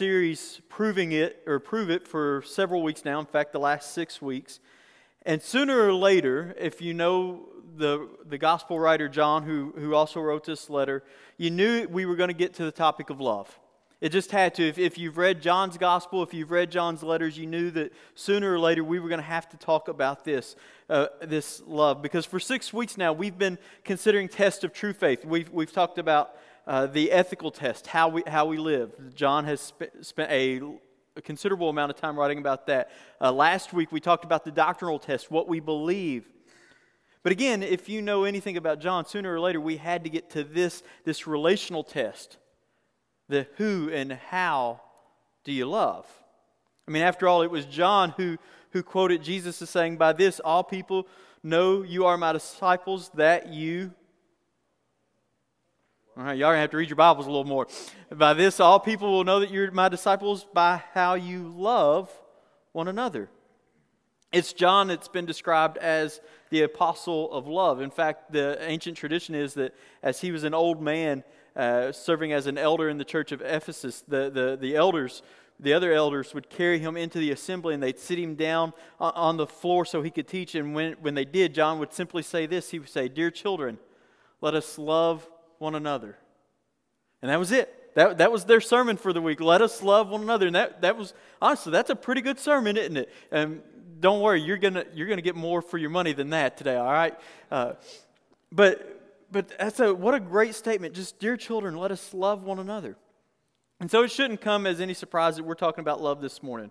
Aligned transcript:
series 0.00 0.62
proving 0.70 1.12
it 1.12 1.42
or 1.46 1.60
prove 1.60 1.90
it 1.90 2.08
for 2.08 2.42
several 2.46 2.82
weeks 2.82 3.04
now. 3.04 3.20
In 3.20 3.26
fact, 3.26 3.52
the 3.52 3.60
last 3.60 3.92
six 3.92 4.22
weeks. 4.22 4.58
And 5.26 5.42
sooner 5.42 5.78
or 5.78 5.92
later, 5.92 6.54
if 6.58 6.80
you 6.80 6.94
know 6.94 7.50
the, 7.76 8.08
the 8.26 8.38
gospel 8.38 8.80
writer 8.80 9.10
John, 9.10 9.42
who, 9.42 9.74
who 9.76 9.94
also 9.94 10.22
wrote 10.22 10.46
this 10.46 10.70
letter, 10.70 11.02
you 11.36 11.50
knew 11.50 11.86
we 11.86 12.06
were 12.06 12.16
going 12.16 12.30
to 12.30 12.34
get 12.34 12.54
to 12.54 12.64
the 12.64 12.72
topic 12.72 13.10
of 13.10 13.20
love. 13.20 13.58
It 14.00 14.08
just 14.08 14.30
had 14.30 14.54
to. 14.54 14.66
If, 14.66 14.78
if 14.78 14.96
you've 14.96 15.18
read 15.18 15.42
John's 15.42 15.76
gospel, 15.76 16.22
if 16.22 16.32
you've 16.32 16.50
read 16.50 16.70
John's 16.70 17.02
letters, 17.02 17.36
you 17.36 17.44
knew 17.46 17.70
that 17.72 17.92
sooner 18.14 18.54
or 18.54 18.58
later 18.58 18.82
we 18.82 19.00
were 19.00 19.10
going 19.10 19.20
to 19.20 19.26
have 19.26 19.50
to 19.50 19.58
talk 19.58 19.88
about 19.88 20.24
this, 20.24 20.56
uh, 20.88 21.08
this 21.20 21.62
love. 21.66 22.00
Because 22.00 22.24
for 22.24 22.40
six 22.40 22.72
weeks 22.72 22.96
now, 22.96 23.12
we've 23.12 23.36
been 23.36 23.58
considering 23.84 24.30
tests 24.30 24.64
of 24.64 24.72
true 24.72 24.94
faith. 24.94 25.26
We've, 25.26 25.50
we've 25.50 25.70
talked 25.70 25.98
about 25.98 26.36
uh, 26.70 26.86
the 26.86 27.10
ethical 27.10 27.50
test, 27.50 27.88
how 27.88 28.08
we, 28.08 28.22
how 28.28 28.46
we 28.46 28.56
live. 28.56 28.92
John 29.16 29.44
has 29.44 29.60
sp- 29.74 29.90
spent 30.02 30.30
a, 30.30 30.60
a, 31.16 31.20
considerable 31.20 31.68
amount 31.68 31.90
of 31.90 31.96
time 31.96 32.16
writing 32.16 32.38
about 32.38 32.68
that. 32.68 32.92
Uh, 33.20 33.32
last 33.32 33.72
week, 33.72 33.90
we 33.90 33.98
talked 33.98 34.22
about 34.22 34.44
the 34.44 34.52
doctrinal 34.52 35.00
test, 35.00 35.32
what 35.32 35.48
we 35.48 35.58
believe. 35.58 36.28
But 37.24 37.32
again, 37.32 37.64
if 37.64 37.88
you 37.88 38.00
know 38.00 38.22
anything 38.22 38.56
about 38.56 38.78
John, 38.78 39.04
sooner 39.04 39.34
or 39.34 39.40
later 39.40 39.60
we 39.60 39.78
had 39.78 40.04
to 40.04 40.10
get 40.10 40.30
to 40.30 40.44
this, 40.44 40.84
this 41.04 41.26
relational 41.26 41.82
test 41.82 42.36
the 43.28 43.48
who 43.56 43.90
and 43.92 44.12
how 44.12 44.80
do 45.42 45.50
you 45.50 45.66
love? 45.66 46.06
I 46.86 46.92
mean, 46.92 47.02
after 47.02 47.26
all, 47.26 47.42
it 47.42 47.50
was 47.50 47.64
John 47.64 48.10
who, 48.16 48.38
who 48.70 48.84
quoted 48.84 49.24
Jesus 49.24 49.60
as 49.60 49.70
saying, 49.70 49.96
By 49.96 50.12
this 50.12 50.38
all 50.38 50.62
people 50.62 51.08
know 51.42 51.82
you 51.82 52.06
are 52.06 52.16
my 52.16 52.32
disciples, 52.32 53.10
that 53.14 53.48
you 53.48 53.92
all 56.20 56.26
right, 56.26 56.36
y'all 56.36 56.52
to 56.52 56.58
have 56.58 56.68
to 56.68 56.76
read 56.76 56.90
your 56.90 56.96
Bibles 56.96 57.26
a 57.26 57.30
little 57.30 57.44
more. 57.44 57.66
By 58.14 58.34
this, 58.34 58.60
all 58.60 58.78
people 58.78 59.10
will 59.10 59.24
know 59.24 59.40
that 59.40 59.50
you're 59.50 59.70
my 59.70 59.88
disciples 59.88 60.46
by 60.52 60.82
how 60.92 61.14
you 61.14 61.50
love 61.56 62.10
one 62.72 62.88
another. 62.88 63.30
It's 64.30 64.52
John 64.52 64.88
that's 64.88 65.08
been 65.08 65.24
described 65.24 65.78
as 65.78 66.20
the 66.50 66.60
apostle 66.60 67.32
of 67.32 67.46
love. 67.46 67.80
In 67.80 67.90
fact, 67.90 68.32
the 68.32 68.58
ancient 68.60 68.98
tradition 68.98 69.34
is 69.34 69.54
that 69.54 69.74
as 70.02 70.20
he 70.20 70.30
was 70.30 70.44
an 70.44 70.52
old 70.52 70.82
man 70.82 71.24
uh, 71.56 71.90
serving 71.90 72.34
as 72.34 72.46
an 72.46 72.58
elder 72.58 72.90
in 72.90 72.98
the 72.98 73.04
church 73.04 73.32
of 73.32 73.40
Ephesus, 73.40 74.04
the, 74.06 74.28
the, 74.28 74.58
the 74.60 74.76
elders, 74.76 75.22
the 75.58 75.72
other 75.72 75.90
elders 75.90 76.34
would 76.34 76.50
carry 76.50 76.80
him 76.80 76.98
into 76.98 77.18
the 77.18 77.30
assembly 77.30 77.72
and 77.72 77.82
they'd 77.82 77.98
sit 77.98 78.18
him 78.18 78.34
down 78.34 78.74
on 79.00 79.38
the 79.38 79.46
floor 79.46 79.86
so 79.86 80.02
he 80.02 80.10
could 80.10 80.28
teach. 80.28 80.54
And 80.54 80.74
when, 80.74 80.96
when 81.00 81.14
they 81.14 81.24
did, 81.24 81.54
John 81.54 81.78
would 81.78 81.94
simply 81.94 82.22
say 82.22 82.44
this 82.44 82.72
He 82.72 82.78
would 82.78 82.90
say, 82.90 83.08
Dear 83.08 83.30
children, 83.30 83.78
let 84.42 84.54
us 84.54 84.76
love 84.76 85.26
one 85.60 85.74
another. 85.74 86.16
And 87.22 87.30
that 87.30 87.38
was 87.38 87.52
it. 87.52 87.94
That, 87.94 88.18
that 88.18 88.32
was 88.32 88.44
their 88.44 88.60
sermon 88.60 88.96
for 88.96 89.12
the 89.12 89.20
week. 89.20 89.40
Let 89.40 89.62
us 89.62 89.82
love 89.82 90.08
one 90.08 90.22
another. 90.22 90.46
And 90.46 90.56
that, 90.56 90.80
that 90.82 90.96
was, 90.96 91.12
honestly, 91.40 91.72
that's 91.72 91.90
a 91.90 91.96
pretty 91.96 92.22
good 92.22 92.38
sermon, 92.38 92.76
isn't 92.76 92.96
it? 92.96 93.10
And 93.30 93.62
don't 94.00 94.20
worry, 94.20 94.40
you're 94.40 94.56
going 94.56 94.74
to 94.74 94.86
you're 94.94 95.08
gonna 95.08 95.20
get 95.22 95.36
more 95.36 95.60
for 95.60 95.76
your 95.76 95.90
money 95.90 96.12
than 96.12 96.30
that 96.30 96.56
today, 96.56 96.76
all 96.76 96.90
right? 96.90 97.14
Uh, 97.50 97.72
but, 98.50 99.26
but 99.30 99.48
that's 99.58 99.80
a, 99.80 99.94
what 99.94 100.14
a 100.14 100.20
great 100.20 100.54
statement. 100.54 100.94
Just, 100.94 101.18
dear 101.18 101.36
children, 101.36 101.76
let 101.76 101.90
us 101.90 102.14
love 102.14 102.42
one 102.44 102.58
another. 102.58 102.96
And 103.80 103.90
so 103.90 104.02
it 104.02 104.10
shouldn't 104.10 104.40
come 104.40 104.66
as 104.66 104.80
any 104.80 104.94
surprise 104.94 105.36
that 105.36 105.44
we're 105.44 105.54
talking 105.54 105.82
about 105.82 106.00
love 106.00 106.20
this 106.22 106.42
morning. 106.42 106.70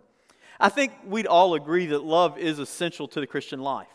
I 0.59 0.69
think 0.69 0.94
we'd 1.06 1.28
all 1.28 1.53
agree 1.53 1.88
that 1.88 2.03
love 2.03 2.38
is 2.38 2.59
essential 2.59 3.08
to 3.09 3.19
the 3.19 3.28
Christian 3.28 3.59
life. 3.59 3.88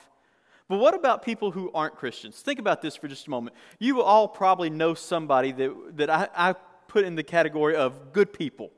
But 0.69 0.79
what 0.79 0.95
about 0.95 1.23
people 1.23 1.51
who 1.51 1.71
aren't 1.75 1.97
Christians? 1.97 2.41
Think 2.41 2.59
about 2.59 2.81
this 2.81 2.97
for 2.97 3.07
just 3.07 3.27
a 3.27 3.31
moment. 3.31 3.55
You 3.79 4.03
all 4.03 4.27
probably 4.27 4.71
know 4.71 4.95
somebody 4.95 5.53
that, 5.53 5.97
that 5.97 6.11
I, 6.11 6.29
I 6.35 6.55
put 6.89 7.05
in 7.05 7.17
the 7.17 7.23
category 7.23 7.77
of 7.77 8.13
good 8.13 8.33
people. 8.33 8.71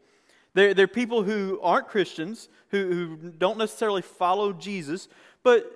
They're, 0.54 0.74
they're 0.74 0.88
people 0.88 1.22
who 1.22 1.60
aren't 1.62 1.86
Christians, 1.86 2.48
who, 2.70 2.88
who 2.92 3.30
don't 3.30 3.58
necessarily 3.58 4.02
follow 4.02 4.52
Jesus, 4.52 5.08
but 5.42 5.70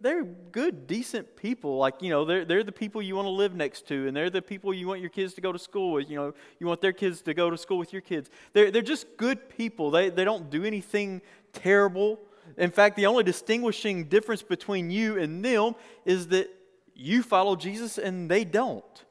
they're 0.00 0.24
good, 0.24 0.86
decent 0.86 1.36
people. 1.36 1.76
Like, 1.76 2.00
you 2.00 2.08
know, 2.08 2.24
they're, 2.24 2.44
they're 2.44 2.64
the 2.64 2.72
people 2.72 3.02
you 3.02 3.16
want 3.16 3.26
to 3.26 3.30
live 3.30 3.54
next 3.54 3.86
to, 3.88 4.08
and 4.08 4.16
they're 4.16 4.30
the 4.30 4.40
people 4.40 4.72
you 4.72 4.86
want 4.86 5.00
your 5.00 5.10
kids 5.10 5.34
to 5.34 5.40
go 5.40 5.52
to 5.52 5.58
school 5.58 5.92
with. 5.92 6.08
You 6.08 6.16
know, 6.16 6.34
you 6.58 6.66
want 6.66 6.80
their 6.80 6.92
kids 6.92 7.20
to 7.22 7.34
go 7.34 7.50
to 7.50 7.58
school 7.58 7.76
with 7.76 7.92
your 7.92 8.02
kids. 8.02 8.30
They're, 8.52 8.70
they're 8.70 8.82
just 8.82 9.16
good 9.16 9.50
people. 9.50 9.90
They, 9.90 10.08
they 10.08 10.24
don't 10.24 10.48
do 10.48 10.64
anything 10.64 11.20
terrible. 11.52 12.18
In 12.56 12.70
fact, 12.70 12.96
the 12.96 13.06
only 13.06 13.24
distinguishing 13.24 14.04
difference 14.04 14.42
between 14.42 14.90
you 14.90 15.18
and 15.18 15.44
them 15.44 15.74
is 16.04 16.28
that 16.28 16.48
you 16.94 17.22
follow 17.22 17.56
Jesus 17.56 17.98
and 17.98 18.30
they 18.30 18.44
don't. 18.44 19.04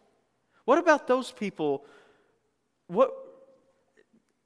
What 0.66 0.78
about 0.78 1.08
those 1.08 1.32
people? 1.32 1.84
What 2.88 3.12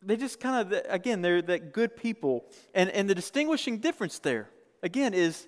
they 0.06 0.16
just 0.16 0.40
kind 0.40 0.74
of 0.74 0.82
again 0.90 1.22
they're 1.22 1.42
that 1.42 1.74
good 1.74 1.96
people 1.96 2.46
and 2.74 2.90
and 2.90 3.09
the 3.09 3.16
distinguishing 3.16 3.78
difference 3.78 4.20
there 4.20 4.50
again 4.82 5.14
is 5.14 5.48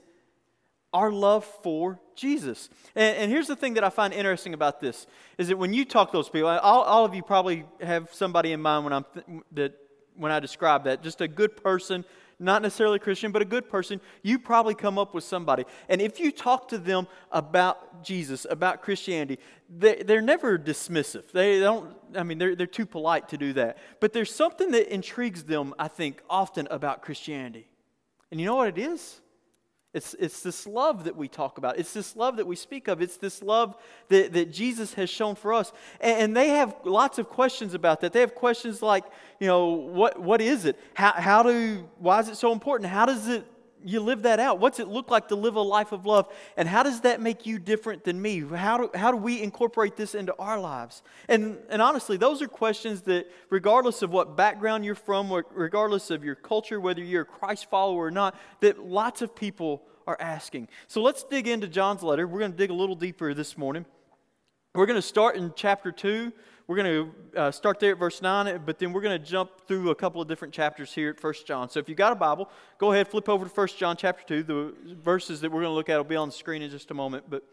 our 0.94 1.12
love 1.12 1.46
for 1.62 2.00
jesus 2.16 2.70
and, 2.96 3.18
and, 3.18 3.32
here's 3.32 3.48
the 3.48 3.56
thing 3.56 3.74
that 3.74 3.84
i 3.84 3.90
find 3.90 4.14
interesting 4.14 4.54
about 4.54 4.80
this 4.80 5.08
is 5.38 5.50
that 5.50 5.58
when 5.58 5.74
you 5.74 5.84
talk 5.84 6.12
to 6.12 6.18
those 6.18 6.30
people 6.30 6.48
all, 6.48 6.84
all 6.84 7.06
of 7.06 7.14
you 7.14 7.22
probably 7.22 7.66
have 7.82 8.10
somebody 8.14 8.52
in 8.54 8.62
mind 8.62 8.84
when 8.84 8.94
i'm 8.94 9.06
th- 9.14 9.26
that 9.52 9.74
when 10.16 10.32
i 10.32 10.40
describe 10.40 10.86
that 10.86 11.04
just 11.04 11.22
a 11.22 11.28
good 11.28 11.62
person 11.62 12.06
not 12.40 12.62
necessarily 12.62 12.98
a 12.98 13.00
Christian, 13.00 13.32
but 13.32 13.42
a 13.42 13.46
good 13.46 13.70
person, 13.70 14.02
you 14.22 14.40
probably 14.40 14.76
come 14.76 14.98
up 14.98 15.14
with 15.14 15.24
somebody. 15.24 15.66
And 15.90 16.02
if 16.02 16.20
you 16.20 16.32
talk 16.32 16.68
to 16.70 16.78
them 16.78 17.08
about 17.32 18.04
Jesus, 18.04 18.46
about 18.50 18.82
Christianity, 18.82 19.40
they, 19.70 20.04
they're 20.04 20.22
never 20.22 20.58
dismissive. 20.58 21.32
They 21.32 21.60
don't, 21.60 21.96
I 22.16 22.24
mean, 22.24 22.38
they're, 22.38 22.56
they're 22.56 22.68
too 22.68 22.86
polite 22.86 23.30
to 23.30 23.38
do 23.38 23.54
that. 23.54 23.78
But 24.00 24.14
there's 24.14 24.34
something 24.34 24.72
that 24.72 24.94
intrigues 24.94 25.44
them, 25.44 25.74
I 25.80 25.88
think, 25.88 26.22
often 26.30 26.68
about 26.70 27.02
Christianity. 27.02 27.68
And 28.32 28.40
you 28.40 28.46
know 28.46 28.56
what 28.56 28.68
it 28.68 28.78
is? 28.78 29.22
It's, 29.96 30.14
it's 30.20 30.44
this 30.44 30.68
love 30.68 31.06
that 31.06 31.16
we 31.16 31.30
talk 31.30 31.58
about. 31.58 31.80
It's 31.80 31.94
this 31.94 32.18
love 32.18 32.36
that 32.36 32.46
we 32.46 32.58
speak 32.58 32.90
of. 32.90 33.02
It's 33.02 33.16
this 33.16 33.42
love 33.42 33.78
that, 34.10 34.34
that 34.34 34.52
Jesus 34.52 34.94
has 34.96 35.10
shown 35.10 35.36
for 35.36 35.54
us. 35.54 35.72
And, 36.02 36.20
and, 36.20 36.36
they 36.36 36.50
have 36.50 36.76
lots 36.84 37.18
of 37.18 37.30
questions 37.30 37.74
about 37.74 38.02
that. 38.02 38.12
They 38.12 38.20
have 38.20 38.36
questions 38.36 38.82
like, 38.82 39.06
you 39.40 39.48
know, 39.48 39.70
what, 39.70 40.22
what 40.22 40.42
is 40.42 40.66
it? 40.66 40.78
How, 40.96 41.14
how 41.14 41.44
do, 41.44 41.88
why 41.98 42.20
is 42.20 42.28
it 42.28 42.36
so 42.36 42.52
important? 42.52 42.90
How 42.90 43.06
does 43.06 43.30
it, 43.30 43.46
you 43.86 44.00
live 44.00 44.24
that 44.24 44.40
out? 44.40 44.60
What's 44.60 44.80
it 44.80 44.88
look 44.88 45.12
like 45.12 45.28
to 45.30 45.36
live 45.36 45.56
a 45.56 45.62
life 45.62 45.92
of 45.92 46.06
love? 46.06 46.28
And 46.58 46.68
how 46.68 46.84
does 46.84 47.02
that 47.02 47.22
make 47.22 47.46
you 47.46 47.60
different 47.60 48.04
than 48.04 48.22
me? 48.22 48.42
How 48.42 48.78
do, 48.78 48.90
how 48.96 49.12
do 49.12 49.18
we 49.18 49.42
incorporate 49.42 49.96
this 49.96 50.16
into 50.16 50.36
our 50.38 50.60
lives? 50.60 51.04
And, 51.30 51.58
and 51.70 51.82
honestly, 51.82 52.18
those 52.18 52.42
are 52.42 52.48
questions 52.48 53.04
that, 53.04 53.32
regardless 53.50 54.02
of 54.02 54.12
what 54.12 54.36
background 54.36 54.84
you're 54.84 54.96
from, 54.96 55.32
regardless 55.54 56.10
of 56.10 56.24
your 56.24 56.36
culture, 56.36 56.80
whether 56.80 57.04
you're 57.04 57.22
a 57.22 57.26
Christ 57.26 57.70
follower 57.70 58.06
or 58.06 58.12
not, 58.12 58.36
that 58.62 58.84
lots 58.84 59.22
of 59.22 59.36
people 59.36 59.84
are 60.08 60.18
asking. 60.20 60.68
So 60.88 61.02
let's 61.02 61.24
dig 61.24 61.48
into 61.48 61.68
John's 61.68 62.04
letter. 62.04 62.28
We're 62.28 62.40
going 62.40 62.52
to 62.52 62.58
dig 62.58 62.72
a 62.72 62.74
little 62.76 62.96
deeper 62.96 63.34
this 63.34 63.58
morning. 63.58 63.86
We're 64.74 64.88
going 64.88 64.98
to 64.98 65.02
start 65.02 65.36
in 65.36 65.54
chapter 65.56 65.92
2. 65.92 66.34
We're 66.68 66.78
going 66.78 67.12
to 67.34 67.40
uh, 67.40 67.52
start 67.52 67.80
there 67.80 67.92
at 67.92 68.00
verse 68.00 68.24
9, 68.24 68.64
but 68.66 68.80
then 68.80 68.92
we're 68.92 69.02
going 69.02 69.22
to 69.22 69.24
jump 69.24 69.52
through 69.68 69.92
a 69.92 69.96
couple 69.96 70.20
of 70.20 70.28
different 70.28 70.52
chapters 70.52 70.92
here 70.92 71.12
at 71.12 71.24
1 71.24 71.34
John. 71.46 71.70
So 71.70 71.80
if 71.80 71.88
you've 71.88 71.98
got 71.98 72.12
a 72.12 72.16
Bible, 72.16 72.50
go 72.80 72.92
ahead, 72.92 73.08
flip 73.08 73.30
over 73.30 73.46
to 73.46 73.52
1 73.52 73.68
John 73.78 73.96
chapter 73.96 74.24
2. 74.42 74.44
The 74.44 74.96
verses 74.96 75.42
that 75.42 75.52
we're 75.52 75.62
going 75.62 75.72
to 75.72 75.76
look 75.76 75.90
at 75.90 75.98
will 75.98 76.04
be 76.06 76.16
on 76.16 76.30
the 76.30 76.34
screen 76.34 76.64
in 76.64 76.72
just 76.72 76.90
a 76.90 76.96
moment. 76.96 77.26
But, 77.30 77.44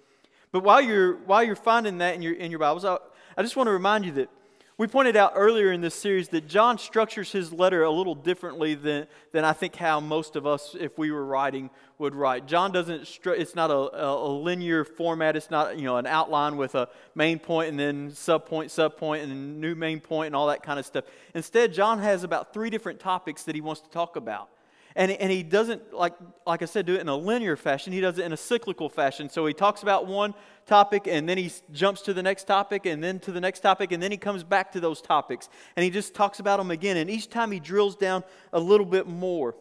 but 0.51 0.63
while, 0.65 0.81
you're, 0.81 1.17
while 1.27 1.43
you're 1.43 1.57
finding 1.57 1.99
that 1.99 2.15
in 2.15 2.23
your, 2.23 2.33
in 2.33 2.51
your 2.51 2.61
Bibles, 2.61 2.87
I, 2.87 2.97
I 3.37 3.43
just 3.43 3.55
want 3.55 3.67
to 3.67 3.73
remind 3.73 4.07
you 4.07 4.13
that 4.13 4.31
we 4.79 4.87
pointed 4.87 5.17
out 5.17 5.33
earlier 5.37 5.71
in 5.71 5.83
this 5.83 5.95
series 5.95 6.29
that 6.29 6.49
John 6.49 6.79
structures 6.79 7.31
his 7.31 7.53
letter 7.53 7.83
a 7.83 7.91
little 7.91 8.15
differently 8.15 8.75
than, 8.75 9.07
than 9.31 9.45
I 9.45 9.53
think 9.53 9.77
how 9.77 10.01
most 10.01 10.35
of 10.35 10.47
us, 10.47 10.75
if 10.79 10.97
we 10.97 11.11
were 11.11 11.25
writing, 11.25 11.69
would 11.99 12.15
write. 12.15 12.47
John 12.47 12.73
doesn't, 12.73 13.03
stru- 13.03 13.39
it's 13.39 13.55
not 13.55 13.71
a, 13.71 13.75
a, 13.75 14.29
linear 14.29 14.85
format. 14.85 15.37
It's 15.37 15.51
not, 15.51 15.77
you 15.77 15.85
know, 15.85 15.99
an 15.99 16.07
outline 16.07 16.57
with 16.57 16.75
a 16.75 16.89
main 17.15 17.39
point 17.39 17.69
and 17.69 17.79
then 17.79 18.11
subpoint, 18.13 18.67
subpoint, 18.67 19.23
and 19.23 19.31
a 19.31 19.35
new 19.35 19.75
main 19.75 20.01
point 20.01 20.29
and 20.29 20.37
all 20.37 20.47
that 20.47 20.63
kind 20.63 20.79
of 20.79 20.87
stuff. 20.87 21.05
Instead, 21.35 21.75
John 21.75 21.99
has 21.99 22.25
about 22.25 22.55
three 22.55 22.71
different 22.71 22.99
topics 22.99 23.45
that 23.45 23.55
he 23.55 23.61
wants 23.61 23.83
to 23.83 23.91
talk 23.91 24.17
about. 24.17 24.49
And, 24.95 25.11
and 25.11 25.31
he 25.31 25.43
doesn't, 25.43 25.93
like, 25.93 26.15
like 26.47 26.63
I 26.63 26.67
said, 26.67 26.87
do 26.87 26.95
it 26.95 27.01
in 27.01 27.09
a 27.09 27.17
linear 27.17 27.57
fashion. 27.57 27.93
He 27.93 28.01
does 28.01 28.19
it 28.19 28.25
in 28.25 28.33
a 28.33 28.37
cyclical 28.37 28.89
fashion. 28.89 29.29
So 29.31 29.47
he 29.47 29.55
talks 29.55 29.83
about 29.83 30.07
one 30.07 30.35
topic 30.67 31.07
and 31.07 31.29
then 31.29 31.39
he 31.39 31.51
jumps 31.73 32.03
to 32.03 32.15
the 32.15 32.23
next 32.23 32.45
topic 32.45 32.87
and 32.87 33.03
then 33.03 33.19
to 33.21 33.33
the 33.33 33.41
next 33.41 33.61
topic 33.61 33.93
and 33.93 34.03
then 34.03 34.11
he 34.11 34.17
comes 34.17 34.45
back 34.45 34.73
to 34.73 34.81
those 34.81 35.01
topics. 35.01 35.49
And 35.77 35.85
he 35.85 35.91
just 35.91 36.15
talks 36.15 36.41
about 36.41 36.59
them 36.59 36.71
again. 36.71 36.97
And 36.97 37.09
each 37.09 37.31
time 37.31 37.51
he 37.51 37.61
drills 37.61 37.97
down 37.97 38.25
a 38.53 38.61
little 38.61 38.87
bit 38.87 39.07
more. 39.07 39.55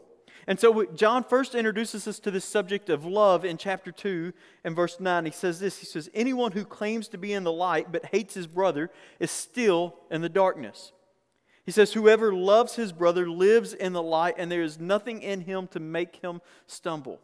And 0.47 0.59
so 0.59 0.85
John 0.95 1.23
first 1.23 1.55
introduces 1.55 2.07
us 2.07 2.19
to 2.19 2.31
this 2.31 2.45
subject 2.45 2.89
of 2.89 3.05
love 3.05 3.45
in 3.45 3.57
chapter 3.57 3.91
2 3.91 4.33
and 4.63 4.75
verse 4.75 4.99
9. 4.99 5.25
He 5.25 5.31
says 5.31 5.59
this 5.59 5.79
He 5.79 5.85
says, 5.85 6.09
Anyone 6.13 6.51
who 6.51 6.65
claims 6.65 7.07
to 7.09 7.17
be 7.17 7.33
in 7.33 7.43
the 7.43 7.51
light 7.51 7.91
but 7.91 8.05
hates 8.05 8.33
his 8.33 8.47
brother 8.47 8.89
is 9.19 9.31
still 9.31 9.95
in 10.09 10.21
the 10.21 10.29
darkness. 10.29 10.91
He 11.65 11.71
says, 11.71 11.93
Whoever 11.93 12.33
loves 12.33 12.75
his 12.75 12.91
brother 12.91 13.29
lives 13.29 13.73
in 13.73 13.93
the 13.93 14.01
light, 14.01 14.35
and 14.37 14.51
there 14.51 14.63
is 14.63 14.79
nothing 14.79 15.21
in 15.21 15.41
him 15.41 15.67
to 15.67 15.79
make 15.79 16.17
him 16.17 16.41
stumble. 16.67 17.19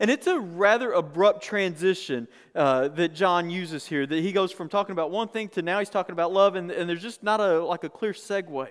And 0.00 0.10
it's 0.10 0.26
a 0.26 0.38
rather 0.38 0.92
abrupt 0.92 1.42
transition 1.42 2.26
uh, 2.54 2.88
that 2.88 3.14
John 3.14 3.50
uses 3.50 3.86
here. 3.86 4.06
That 4.06 4.20
he 4.20 4.32
goes 4.32 4.50
from 4.50 4.68
talking 4.68 4.92
about 4.92 5.10
one 5.10 5.28
thing 5.28 5.48
to 5.50 5.62
now 5.62 5.80
he's 5.80 5.90
talking 5.90 6.14
about 6.14 6.32
love, 6.32 6.56
and, 6.56 6.70
and 6.70 6.88
there's 6.88 7.02
just 7.02 7.22
not 7.22 7.40
a 7.40 7.62
like 7.62 7.84
a 7.84 7.90
clear 7.90 8.12
segue. 8.12 8.68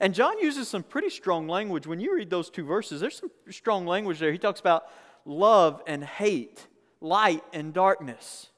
And 0.00 0.14
John 0.14 0.38
uses 0.38 0.68
some 0.68 0.82
pretty 0.82 1.10
strong 1.10 1.48
language. 1.48 1.86
When 1.86 2.00
you 2.00 2.16
read 2.16 2.30
those 2.30 2.48
two 2.48 2.64
verses, 2.64 3.00
there's 3.00 3.18
some 3.18 3.30
strong 3.50 3.86
language 3.86 4.18
there. 4.18 4.32
He 4.32 4.38
talks 4.38 4.58
about 4.58 4.84
love 5.26 5.82
and 5.86 6.02
hate, 6.02 6.66
light 7.00 7.44
and 7.52 7.74
darkness. 7.74 8.48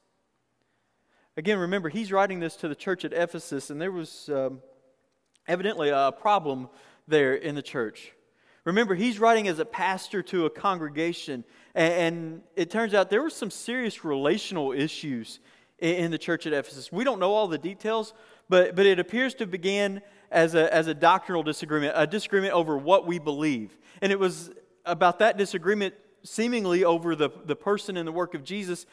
Again, 1.37 1.58
remember, 1.58 1.88
he's 1.88 2.12
writing 2.12 2.38
this 2.38 2.54
to 2.56 2.69
the 2.69 2.76
church 2.76 3.04
at 3.04 3.12
Ephesus, 3.12 3.70
and 3.70 3.80
there 3.80 3.90
was 3.90 4.30
um, 4.32 4.60
evidently 5.46 5.91
a 5.91 6.12
problem 6.12 6.69
there 7.06 7.35
in 7.35 7.55
the 7.55 7.62
church. 7.62 8.12
Remember, 8.64 8.94
he's 8.94 9.19
writing 9.19 9.46
as 9.49 9.58
a 9.58 9.64
pastor 9.64 10.23
to 10.23 10.46
a 10.46 10.50
congregation, 10.50 11.44
and, 11.75 12.43
it 12.56 12.70
turns 12.70 12.94
out 12.94 13.11
there 13.11 13.23
were 13.23 13.31
some 13.31 13.50
serious 13.50 14.05
relational 14.05 14.73
issues 14.73 15.41
in, 15.79 16.11
the 16.11 16.19
church 16.19 16.46
at 16.46 16.52
Ephesus. 16.52 16.91
We 16.91 17.05
don't 17.05 17.19
know 17.19 17.35
all 17.35 17.46
the 17.46 17.58
details, 17.58 18.14
but, 18.49 18.75
but 18.75 18.87
it 18.87 18.99
appears 18.99 19.35
to 19.35 19.46
begin 19.46 20.00
as 20.31 20.55
a, 20.55 20.73
as 20.73 20.87
a 20.87 20.94
doctrinal 20.94 21.43
disagreement, 21.43 21.93
a 21.94 22.06
disagreement 22.06 22.55
over 22.55 22.79
what 22.79 23.06
we 23.06 23.19
believe. 23.19 23.76
And 24.00 24.11
it 24.11 24.19
was 24.19 24.50
about 24.87 25.19
that 25.19 25.37
disagreement, 25.37 25.94
seemingly 26.23 26.85
over 26.85 27.14
the, 27.14 27.31
the 27.44 27.56
person 27.56 27.99
and 27.99 28.08
the 28.08 28.12
work 28.12 28.35
of 28.35 28.44
Jesus, 28.44 28.87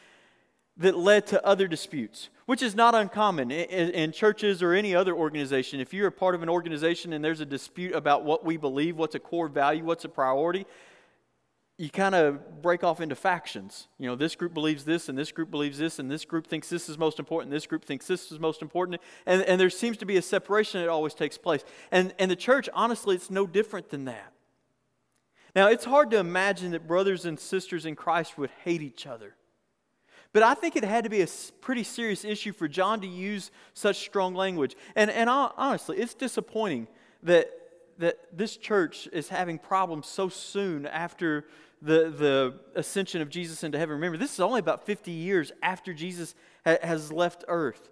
that 0.82 0.96
led 0.96 1.26
to 1.28 1.44
other 1.46 1.66
disputes, 1.66 2.28
which 2.46 2.60
is 2.60 2.74
not 2.74 2.94
uncommon 2.94 3.50
in, 3.50 3.90
in, 3.90 4.12
churches 4.12 4.62
or 4.62 4.74
any 4.74 4.94
other 4.94 5.14
organization. 5.14 5.80
If 5.80 5.94
you're 5.94 6.08
a 6.08 6.12
part 6.12 6.34
of 6.34 6.42
an 6.42 6.48
organization 6.48 7.12
and 7.12 7.24
there's 7.24 7.40
a 7.40 7.46
dispute 7.46 7.94
about 7.94 8.24
what 8.24 8.44
we 8.44 8.56
believe, 8.56 8.96
what's 8.96 9.14
a 9.14 9.20
core 9.20 9.48
value, 9.48 9.84
what's 9.84 10.04
a 10.04 10.08
priority, 10.08 10.66
you 11.78 11.88
kind 11.88 12.14
of 12.14 12.62
break 12.62 12.84
off 12.84 13.00
into 13.00 13.14
factions. 13.14 13.88
You 13.98 14.08
know, 14.08 14.16
this 14.16 14.36
group 14.36 14.52
believes 14.52 14.84
this, 14.84 15.08
and 15.08 15.16
this 15.16 15.32
group 15.32 15.50
believes 15.50 15.78
this, 15.78 15.98
and 15.98 16.10
this 16.10 16.24
group 16.24 16.46
thinks 16.46 16.68
this 16.68 16.88
is 16.88 16.98
most 16.98 17.18
important, 17.18 17.50
this 17.50 17.66
group 17.66 17.84
thinks 17.84 18.06
this 18.06 18.30
is 18.30 18.38
most 18.38 18.60
important. 18.60 19.00
And, 19.24 19.42
and 19.42 19.60
there 19.60 19.70
seems 19.70 19.96
to 19.98 20.04
be 20.04 20.16
a 20.16 20.22
separation 20.22 20.80
that 20.80 20.88
always 20.88 21.14
takes 21.14 21.38
place. 21.38 21.64
And, 21.90 22.14
and 22.18 22.30
the 22.30 22.36
church, 22.36 22.68
honestly, 22.74 23.16
it's 23.16 23.30
no 23.30 23.46
different 23.46 23.90
than 23.90 24.04
that. 24.04 24.32
Now, 25.54 25.68
it's 25.68 25.84
hard 25.84 26.10
to 26.10 26.18
imagine 26.18 26.72
that 26.72 26.86
brothers 26.86 27.24
and 27.24 27.38
sisters 27.38 27.84
in 27.84 27.94
Christ 27.94 28.38
would 28.38 28.50
hate 28.64 28.82
each 28.82 29.06
other. 29.06 29.34
But 30.32 30.42
I 30.42 30.54
think 30.54 30.76
it 30.76 30.84
had 30.84 31.04
to 31.04 31.10
be 31.10 31.20
a 31.20 31.28
pretty 31.60 31.82
serious 31.82 32.24
issue 32.24 32.52
for 32.52 32.66
John 32.66 33.00
to 33.02 33.06
use 33.06 33.50
such 33.74 33.96
strong 33.96 34.34
language. 34.34 34.76
And, 34.96 35.10
and 35.10 35.28
honestly, 35.28 35.98
it's 35.98 36.14
disappointing 36.14 36.88
that, 37.22 37.50
that 37.98 38.16
this 38.32 38.56
church 38.56 39.08
is 39.12 39.28
having 39.28 39.58
problems 39.58 40.06
so 40.06 40.28
soon 40.28 40.86
after 40.86 41.44
the, 41.82 42.10
the 42.10 42.54
ascension 42.76 43.20
of 43.20 43.28
Jesus 43.28 43.62
into 43.64 43.78
heaven. 43.78 43.96
Remember, 43.96 44.16
this 44.16 44.32
is 44.32 44.40
only 44.40 44.60
about 44.60 44.86
50 44.86 45.10
years 45.10 45.52
after 45.62 45.92
Jesus 45.92 46.34
ha- 46.64 46.78
has 46.82 47.12
left 47.12 47.44
earth. 47.48 47.90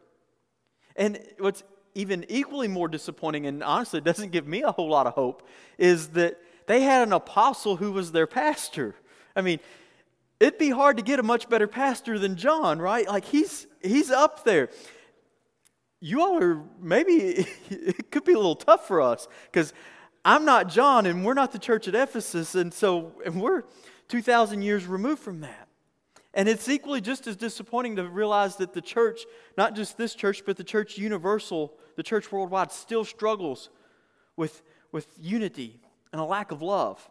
And 0.96 1.18
what's 1.38 1.62
even 1.94 2.24
equally 2.28 2.68
more 2.68 2.88
disappointing, 2.88 3.46
and 3.46 3.62
honestly 3.62 4.00
doesn't 4.00 4.30
give 4.30 4.46
me 4.46 4.62
a 4.62 4.72
whole 4.72 4.88
lot 4.88 5.06
of 5.06 5.14
hope, 5.14 5.46
is 5.76 6.08
that 6.10 6.38
they 6.66 6.82
had 6.82 7.02
an 7.02 7.12
apostle 7.12 7.76
who 7.76 7.92
was 7.92 8.12
their 8.12 8.28
pastor. 8.28 8.94
I 9.34 9.42
mean, 9.42 9.58
it'd 10.40 10.58
be 10.58 10.70
hard 10.70 10.96
to 10.96 11.02
get 11.02 11.20
a 11.20 11.22
much 11.22 11.48
better 11.48 11.68
pastor 11.68 12.18
than 12.18 12.34
John, 12.36 12.80
right? 12.80 13.06
Like 13.06 13.26
he's 13.26 13.66
he's 13.82 14.10
up 14.10 14.44
there. 14.44 14.70
You 16.00 16.22
all 16.22 16.42
are 16.42 16.64
maybe 16.80 17.46
it 17.70 18.10
could 18.10 18.24
be 18.24 18.32
a 18.32 18.36
little 18.36 18.56
tough 18.56 18.88
for 18.88 19.00
us 19.02 19.28
because 19.52 19.72
I'm 20.24 20.44
not 20.44 20.68
John 20.68 21.06
and 21.06 21.24
we're 21.24 21.34
not 21.34 21.52
the 21.52 21.58
church 21.58 21.86
at 21.86 21.94
Ephesus, 21.94 22.54
and 22.54 22.72
so 22.72 23.12
and 23.24 23.40
we're 23.40 23.64
2,000 24.08 24.62
years 24.62 24.86
removed 24.86 25.22
from 25.22 25.40
that. 25.40 25.68
And 26.32 26.48
it's 26.48 26.68
equally 26.68 27.00
just 27.00 27.26
as 27.26 27.36
disappointing 27.36 27.96
to 27.96 28.08
realize 28.08 28.56
that 28.56 28.72
the 28.72 28.80
church, 28.80 29.22
not 29.56 29.74
just 29.74 29.96
this 29.96 30.14
church, 30.14 30.44
but 30.46 30.56
the 30.56 30.64
church 30.64 30.96
universal, 30.96 31.74
the 31.96 32.02
church 32.02 32.30
worldwide, 32.30 32.70
still 32.70 33.04
struggles 33.04 33.68
with, 34.36 34.62
with 34.92 35.08
unity 35.18 35.80
and 36.12 36.20
a 36.20 36.24
lack 36.24 36.52
of 36.52 36.62
love. 36.62 37.08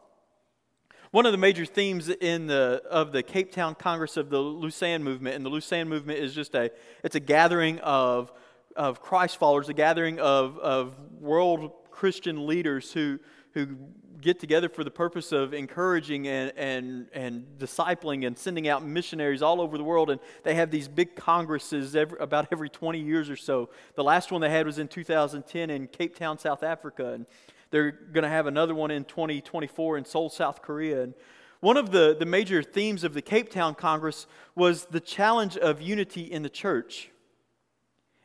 One 1.11 1.25
of 1.25 1.31
the 1.31 1.39
major 1.39 1.65
themes 1.65 2.07
in 2.07 2.45
the, 2.45 2.83
of 2.87 3.11
the 3.11 3.23
Cape 3.23 3.51
Town 3.51 3.73
Congress 3.73 4.15
of 4.15 4.29
the 4.29 4.37
Lausanne 4.39 5.03
movement, 5.03 5.35
and 5.35 5.43
the 5.43 5.49
Lausanne 5.49 5.89
movement 5.89 6.19
is 6.19 6.35
just 6.35 6.53
a, 6.53 6.69
it's 7.03 7.15
a 7.15 7.19
gathering 7.19 7.79
of, 7.79 8.31
of 8.75 9.01
Christ 9.01 9.37
followers, 9.37 9.69
a 9.69 9.73
gathering 9.73 10.19
of, 10.19 10.59
of 10.59 10.93
world 11.19 11.71
Christian 11.89 12.45
leaders 12.45 12.93
who, 12.93 13.19
who 13.53 13.75
get 14.21 14.39
together 14.39 14.69
for 14.69 14.83
the 14.83 14.91
purpose 14.91 15.31
of 15.31 15.51
encouraging 15.51 16.27
and, 16.27 16.53
and, 16.55 17.07
and 17.11 17.57
discipling 17.57 18.27
and 18.27 18.37
sending 18.37 18.67
out 18.67 18.85
missionaries 18.85 19.41
all 19.41 19.61
over 19.61 19.79
the 19.79 19.83
world. 19.83 20.11
And 20.11 20.21
they 20.43 20.53
have 20.53 20.69
these 20.69 20.87
big 20.87 21.15
congresses 21.15 21.95
every, 21.95 22.19
about 22.19 22.49
every 22.51 22.69
20 22.69 22.99
years 22.99 23.31
or 23.31 23.35
so. 23.35 23.71
The 23.95 24.03
last 24.03 24.31
one 24.31 24.41
they 24.41 24.49
had 24.51 24.67
was 24.67 24.77
in 24.77 24.87
2010 24.87 25.71
in 25.71 25.87
Cape 25.87 26.15
Town, 26.15 26.37
South 26.37 26.61
Africa. 26.61 27.13
And 27.13 27.25
they're 27.71 27.91
going 27.91 28.23
to 28.23 28.29
have 28.29 28.47
another 28.47 28.73
one 28.73 28.91
in 28.91 29.05
2024 29.05 29.97
in 29.97 30.05
Seoul, 30.05 30.29
South 30.29 30.61
Korea. 30.61 31.03
And 31.03 31.13
one 31.59 31.77
of 31.77 31.91
the, 31.91 32.15
the 32.17 32.25
major 32.25 32.63
themes 32.63 33.03
of 33.03 33.13
the 33.13 33.21
Cape 33.21 33.49
Town 33.49 33.75
Congress 33.75 34.27
was 34.55 34.85
the 34.85 34.99
challenge 34.99 35.57
of 35.57 35.81
unity 35.81 36.21
in 36.21 36.41
the 36.41 36.49
church. 36.49 37.09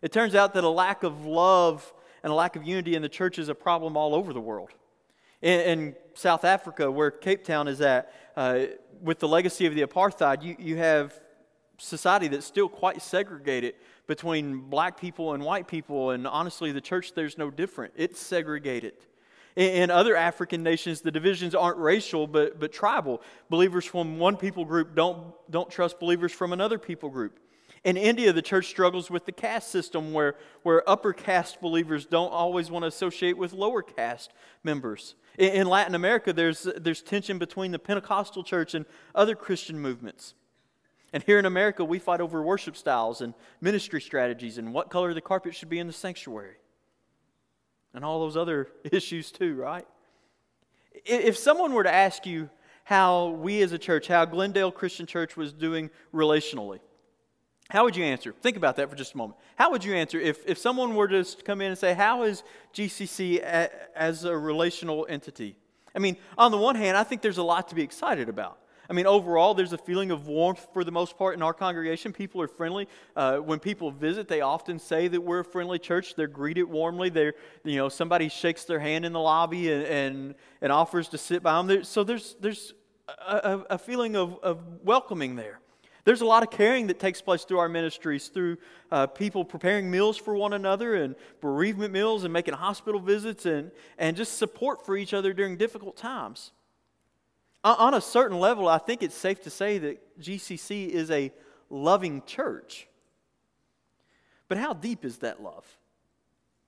It 0.02 0.12
turns 0.12 0.34
out 0.34 0.54
that 0.54 0.64
a 0.64 0.68
lack 0.68 1.02
of 1.02 1.24
love 1.24 1.92
and 2.22 2.30
a 2.30 2.34
lack 2.34 2.56
of 2.56 2.64
unity 2.64 2.94
in 2.94 3.02
the 3.02 3.08
church 3.08 3.38
is 3.38 3.48
a 3.48 3.54
problem 3.54 3.96
all 3.96 4.14
over 4.14 4.32
the 4.32 4.40
world. 4.40 4.70
In, 5.42 5.60
in 5.60 5.96
South 6.14 6.44
Africa, 6.44 6.90
where 6.90 7.10
Cape 7.10 7.44
Town 7.44 7.68
is 7.68 7.80
at, 7.80 8.12
uh, 8.36 8.66
with 9.02 9.18
the 9.18 9.28
legacy 9.28 9.66
of 9.66 9.74
the 9.74 9.82
apartheid, 9.82 10.42
you, 10.42 10.56
you 10.58 10.76
have 10.76 11.20
society 11.78 12.28
that's 12.28 12.46
still 12.46 12.68
quite 12.68 13.02
segregated 13.02 13.74
between 14.06 14.60
black 14.60 14.98
people 14.98 15.34
and 15.34 15.42
white 15.42 15.66
people. 15.66 16.10
And 16.12 16.26
honestly, 16.26 16.72
the 16.72 16.80
church 16.80 17.14
there's 17.14 17.36
no 17.36 17.50
different. 17.50 17.94
It's 17.96 18.20
segregated. 18.20 18.94
In 19.56 19.90
other 19.90 20.16
African 20.16 20.64
nations, 20.64 21.00
the 21.00 21.12
divisions 21.12 21.54
aren't 21.54 21.78
racial 21.78 22.26
but, 22.26 22.58
but 22.58 22.72
tribal. 22.72 23.22
Believers 23.48 23.84
from 23.84 24.18
one 24.18 24.36
people 24.36 24.64
group 24.64 24.96
don't, 24.96 25.32
don't 25.48 25.70
trust 25.70 26.00
believers 26.00 26.32
from 26.32 26.52
another 26.52 26.78
people 26.78 27.08
group. 27.08 27.38
In 27.84 27.96
India, 27.96 28.32
the 28.32 28.42
church 28.42 28.66
struggles 28.66 29.10
with 29.10 29.26
the 29.26 29.32
caste 29.32 29.68
system 29.70 30.12
where, 30.12 30.36
where 30.62 30.88
upper 30.88 31.12
caste 31.12 31.60
believers 31.60 32.04
don't 32.04 32.32
always 32.32 32.70
want 32.70 32.82
to 32.82 32.88
associate 32.88 33.36
with 33.36 33.52
lower 33.52 33.82
caste 33.82 34.32
members. 34.64 35.14
In, 35.38 35.52
in 35.52 35.66
Latin 35.68 35.94
America, 35.94 36.32
there's, 36.32 36.66
there's 36.76 37.02
tension 37.02 37.38
between 37.38 37.70
the 37.70 37.78
Pentecostal 37.78 38.42
church 38.42 38.74
and 38.74 38.86
other 39.14 39.36
Christian 39.36 39.78
movements. 39.78 40.34
And 41.12 41.22
here 41.22 41.38
in 41.38 41.44
America, 41.44 41.84
we 41.84 42.00
fight 42.00 42.20
over 42.20 42.42
worship 42.42 42.76
styles 42.76 43.20
and 43.20 43.34
ministry 43.60 44.00
strategies 44.00 44.58
and 44.58 44.74
what 44.74 44.90
color 44.90 45.14
the 45.14 45.20
carpet 45.20 45.54
should 45.54 45.68
be 45.68 45.78
in 45.78 45.86
the 45.86 45.92
sanctuary 45.92 46.56
and 47.94 48.04
all 48.04 48.20
those 48.20 48.36
other 48.36 48.68
issues 48.84 49.30
too, 49.30 49.54
right? 49.54 49.86
If 51.04 51.36
someone 51.36 51.72
were 51.72 51.84
to 51.84 51.92
ask 51.92 52.26
you 52.26 52.50
how 52.84 53.28
we 53.28 53.62
as 53.62 53.72
a 53.72 53.78
church, 53.78 54.08
how 54.08 54.24
Glendale 54.24 54.70
Christian 54.70 55.06
Church 55.06 55.36
was 55.36 55.52
doing 55.52 55.90
relationally, 56.12 56.80
how 57.70 57.84
would 57.84 57.96
you 57.96 58.04
answer? 58.04 58.32
Think 58.32 58.56
about 58.56 58.76
that 58.76 58.90
for 58.90 58.96
just 58.96 59.14
a 59.14 59.16
moment. 59.16 59.38
How 59.56 59.70
would 59.70 59.84
you 59.84 59.94
answer 59.94 60.20
if, 60.20 60.46
if 60.46 60.58
someone 60.58 60.94
were 60.94 61.08
to 61.08 61.24
come 61.44 61.60
in 61.60 61.68
and 61.68 61.78
say, 61.78 61.94
How 61.94 62.24
is 62.24 62.42
GCC 62.74 63.38
a, 63.42 63.70
as 63.98 64.24
a 64.24 64.36
relational 64.36 65.06
entity? 65.08 65.56
I 65.94 65.98
mean, 65.98 66.16
on 66.36 66.50
the 66.50 66.58
one 66.58 66.76
hand, 66.76 66.96
I 66.96 67.04
think 67.04 67.22
there's 67.22 67.38
a 67.38 67.42
lot 67.42 67.68
to 67.68 67.74
be 67.74 67.82
excited 67.82 68.28
about. 68.28 68.58
I 68.88 68.92
mean, 68.92 69.06
overall, 69.06 69.54
there's 69.54 69.72
a 69.72 69.78
feeling 69.78 70.10
of 70.10 70.26
warmth 70.26 70.66
for 70.72 70.84
the 70.84 70.92
most 70.92 71.16
part 71.16 71.34
in 71.34 71.42
our 71.42 71.54
congregation. 71.54 72.12
People 72.12 72.42
are 72.42 72.48
friendly. 72.48 72.88
Uh, 73.16 73.38
when 73.38 73.58
people 73.58 73.90
visit, 73.90 74.28
they 74.28 74.42
often 74.42 74.78
say 74.78 75.08
that 75.08 75.20
we're 75.20 75.40
a 75.40 75.44
friendly 75.44 75.78
church. 75.78 76.14
They're 76.14 76.26
greeted 76.26 76.64
warmly. 76.64 77.08
They're, 77.08 77.34
you 77.64 77.76
know, 77.76 77.88
somebody 77.88 78.28
shakes 78.28 78.64
their 78.64 78.80
hand 78.80 79.04
in 79.04 79.12
the 79.12 79.20
lobby 79.20 79.72
and, 79.72 79.84
and, 79.84 80.34
and 80.60 80.72
offers 80.72 81.08
to 81.08 81.18
sit 81.18 81.42
by 81.42 81.54
them. 81.54 81.66
There, 81.66 81.84
so 81.84 82.04
there's, 82.04 82.36
there's 82.40 82.74
a, 83.08 83.60
a 83.70 83.78
feeling 83.78 84.16
of, 84.16 84.38
of 84.42 84.60
welcoming 84.82 85.36
there. 85.36 85.60
There's 86.04 86.20
a 86.20 86.26
lot 86.26 86.42
of 86.42 86.50
caring 86.50 86.88
that 86.88 86.98
takes 86.98 87.22
place 87.22 87.44
through 87.44 87.60
our 87.60 87.68
ministries, 87.68 88.28
through 88.28 88.58
uh, 88.90 89.06
people 89.06 89.42
preparing 89.42 89.90
meals 89.90 90.18
for 90.18 90.34
one 90.34 90.52
another 90.52 90.96
and 90.96 91.16
bereavement 91.40 91.94
meals 91.94 92.24
and 92.24 92.32
making 92.32 92.52
hospital 92.52 93.00
visits 93.00 93.46
and, 93.46 93.70
and 93.96 94.14
just 94.14 94.36
support 94.36 94.84
for 94.84 94.98
each 94.98 95.14
other 95.14 95.32
during 95.32 95.56
difficult 95.56 95.96
times 95.96 96.52
on 97.64 97.94
a 97.94 98.00
certain 98.00 98.38
level, 98.38 98.68
I 98.68 98.78
think 98.78 99.02
it's 99.02 99.14
safe 99.14 99.42
to 99.44 99.50
say 99.50 99.78
that 99.78 100.20
GCC 100.20 100.88
is 100.88 101.10
a 101.10 101.32
loving 101.70 102.22
church. 102.26 102.86
But 104.48 104.58
how 104.58 104.74
deep 104.74 105.04
is 105.04 105.18
that 105.18 105.42
love? 105.42 105.64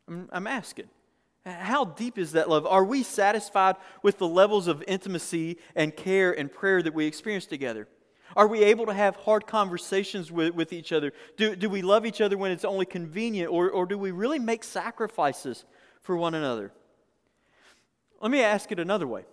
I'm, 0.09 0.47
asking. 0.47 0.89
How 1.45 1.85
deep 1.85 2.17
is 2.17 2.33
that 2.33 2.49
love? 2.49 2.65
Are 2.67 2.85
we 2.85 3.03
satisfied 3.03 3.77
with 4.03 4.19
the 4.19 4.27
levels 4.27 4.69
of 4.69 4.83
intimacy 4.87 5.59
and 5.75 5.95
care 5.95 6.33
and 6.33 6.51
prayer 6.51 6.83
that 6.83 6.95
we 6.95 7.07
experience 7.07 7.47
together? 7.47 7.89
Are 8.35 8.47
we 8.47 8.63
able 8.65 8.87
to 8.87 8.95
have 8.95 9.17
hard 9.17 9.47
conversations 9.47 10.33
with, 10.33 10.55
with 10.55 10.73
each 10.73 10.93
other? 10.93 11.13
Do, 11.37 11.55
do 11.57 11.69
we 11.69 11.83
love 11.83 12.07
each 12.07 12.21
other 12.21 12.39
when 12.39 12.53
it's 12.53 12.65
only 12.65 12.87
convenient, 12.87 13.51
or, 13.51 13.71
or 13.71 13.87
do 13.87 13.99
we 13.99 14.11
really 14.11 14.39
make 14.39 14.65
sacrifices 14.65 15.65
for 16.01 16.17
one 16.17 16.35
another? 16.35 16.73
Let 18.21 18.31
me 18.31 18.43
ask 18.43 18.73
it 18.73 18.79
another 18.79 19.07
way 19.07 19.25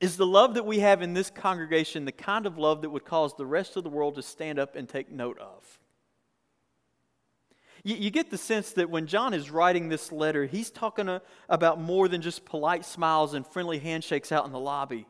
is 0.00 0.16
the 0.16 0.26
love 0.26 0.54
that 0.54 0.66
we 0.66 0.78
have 0.78 1.02
in 1.02 1.14
this 1.14 1.30
congregation 1.30 2.04
the 2.04 2.12
kind 2.12 2.46
of 2.46 2.56
love 2.56 2.82
that 2.82 2.90
would 2.90 3.04
cause 3.04 3.34
the 3.34 3.46
rest 3.46 3.76
of 3.76 3.84
the 3.84 3.90
world 3.90 4.14
to 4.14 4.22
stand 4.22 4.58
up 4.58 4.76
and 4.76 4.88
take 4.88 5.10
note 5.10 5.38
of? 5.38 5.78
You, 7.84 7.96
you 7.96 8.10
get 8.10 8.30
the 8.30 8.38
sense 8.38 8.72
that 8.72 8.90
when 8.90 9.06
John 9.06 9.34
is 9.34 9.50
writing 9.50 9.88
this 9.88 10.12
letter, 10.12 10.46
he's 10.46 10.70
talking 10.70 11.08
a, 11.08 11.22
about 11.48 11.80
more 11.80 12.08
than 12.08 12.22
just 12.22 12.44
polite 12.44 12.84
smiles 12.84 13.34
and 13.34 13.46
friendly 13.46 13.78
handshakes 13.78 14.32
out 14.32 14.46
in 14.46 14.52
the 14.52 14.58
lobby. 14.58 15.06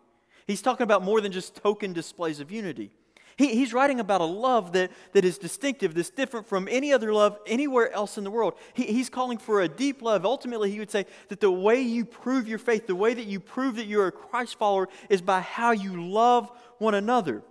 He's 0.46 0.62
talking 0.62 0.84
about 0.84 1.02
more 1.02 1.20
than 1.20 1.32
just 1.32 1.56
token 1.56 1.92
displays 1.92 2.40
of 2.40 2.50
unity. 2.50 2.90
He, 3.38 3.54
he's 3.54 3.72
writing 3.72 4.00
about 4.00 4.20
a 4.20 4.24
love 4.24 4.72
that, 4.72 4.90
that 5.12 5.24
is 5.24 5.38
distinctive, 5.38 5.94
that's 5.94 6.10
different 6.10 6.46
from 6.46 6.68
any 6.68 6.92
other 6.92 7.14
love 7.14 7.38
anywhere 7.46 7.90
else 7.92 8.18
in 8.18 8.24
the 8.24 8.30
world. 8.30 8.54
He, 8.74 8.82
he's 8.84 9.08
calling 9.08 9.38
for 9.38 9.62
a 9.62 9.68
deep 9.68 10.02
love. 10.02 10.26
Ultimately, 10.26 10.72
he 10.72 10.80
would 10.80 10.90
say 10.90 11.06
that 11.28 11.40
the 11.40 11.50
way 11.50 11.80
you 11.80 12.04
prove 12.04 12.48
your 12.48 12.58
faith, 12.58 12.88
the 12.88 12.96
way 12.96 13.14
that 13.14 13.26
you 13.26 13.38
prove 13.38 13.76
that 13.76 13.86
you're 13.86 14.08
a 14.08 14.12
Christ 14.12 14.58
follower, 14.58 14.88
is 15.08 15.22
by 15.22 15.40
how 15.40 15.70
you 15.70 16.10
love 16.10 16.50
one 16.78 16.94
another. 16.94 17.42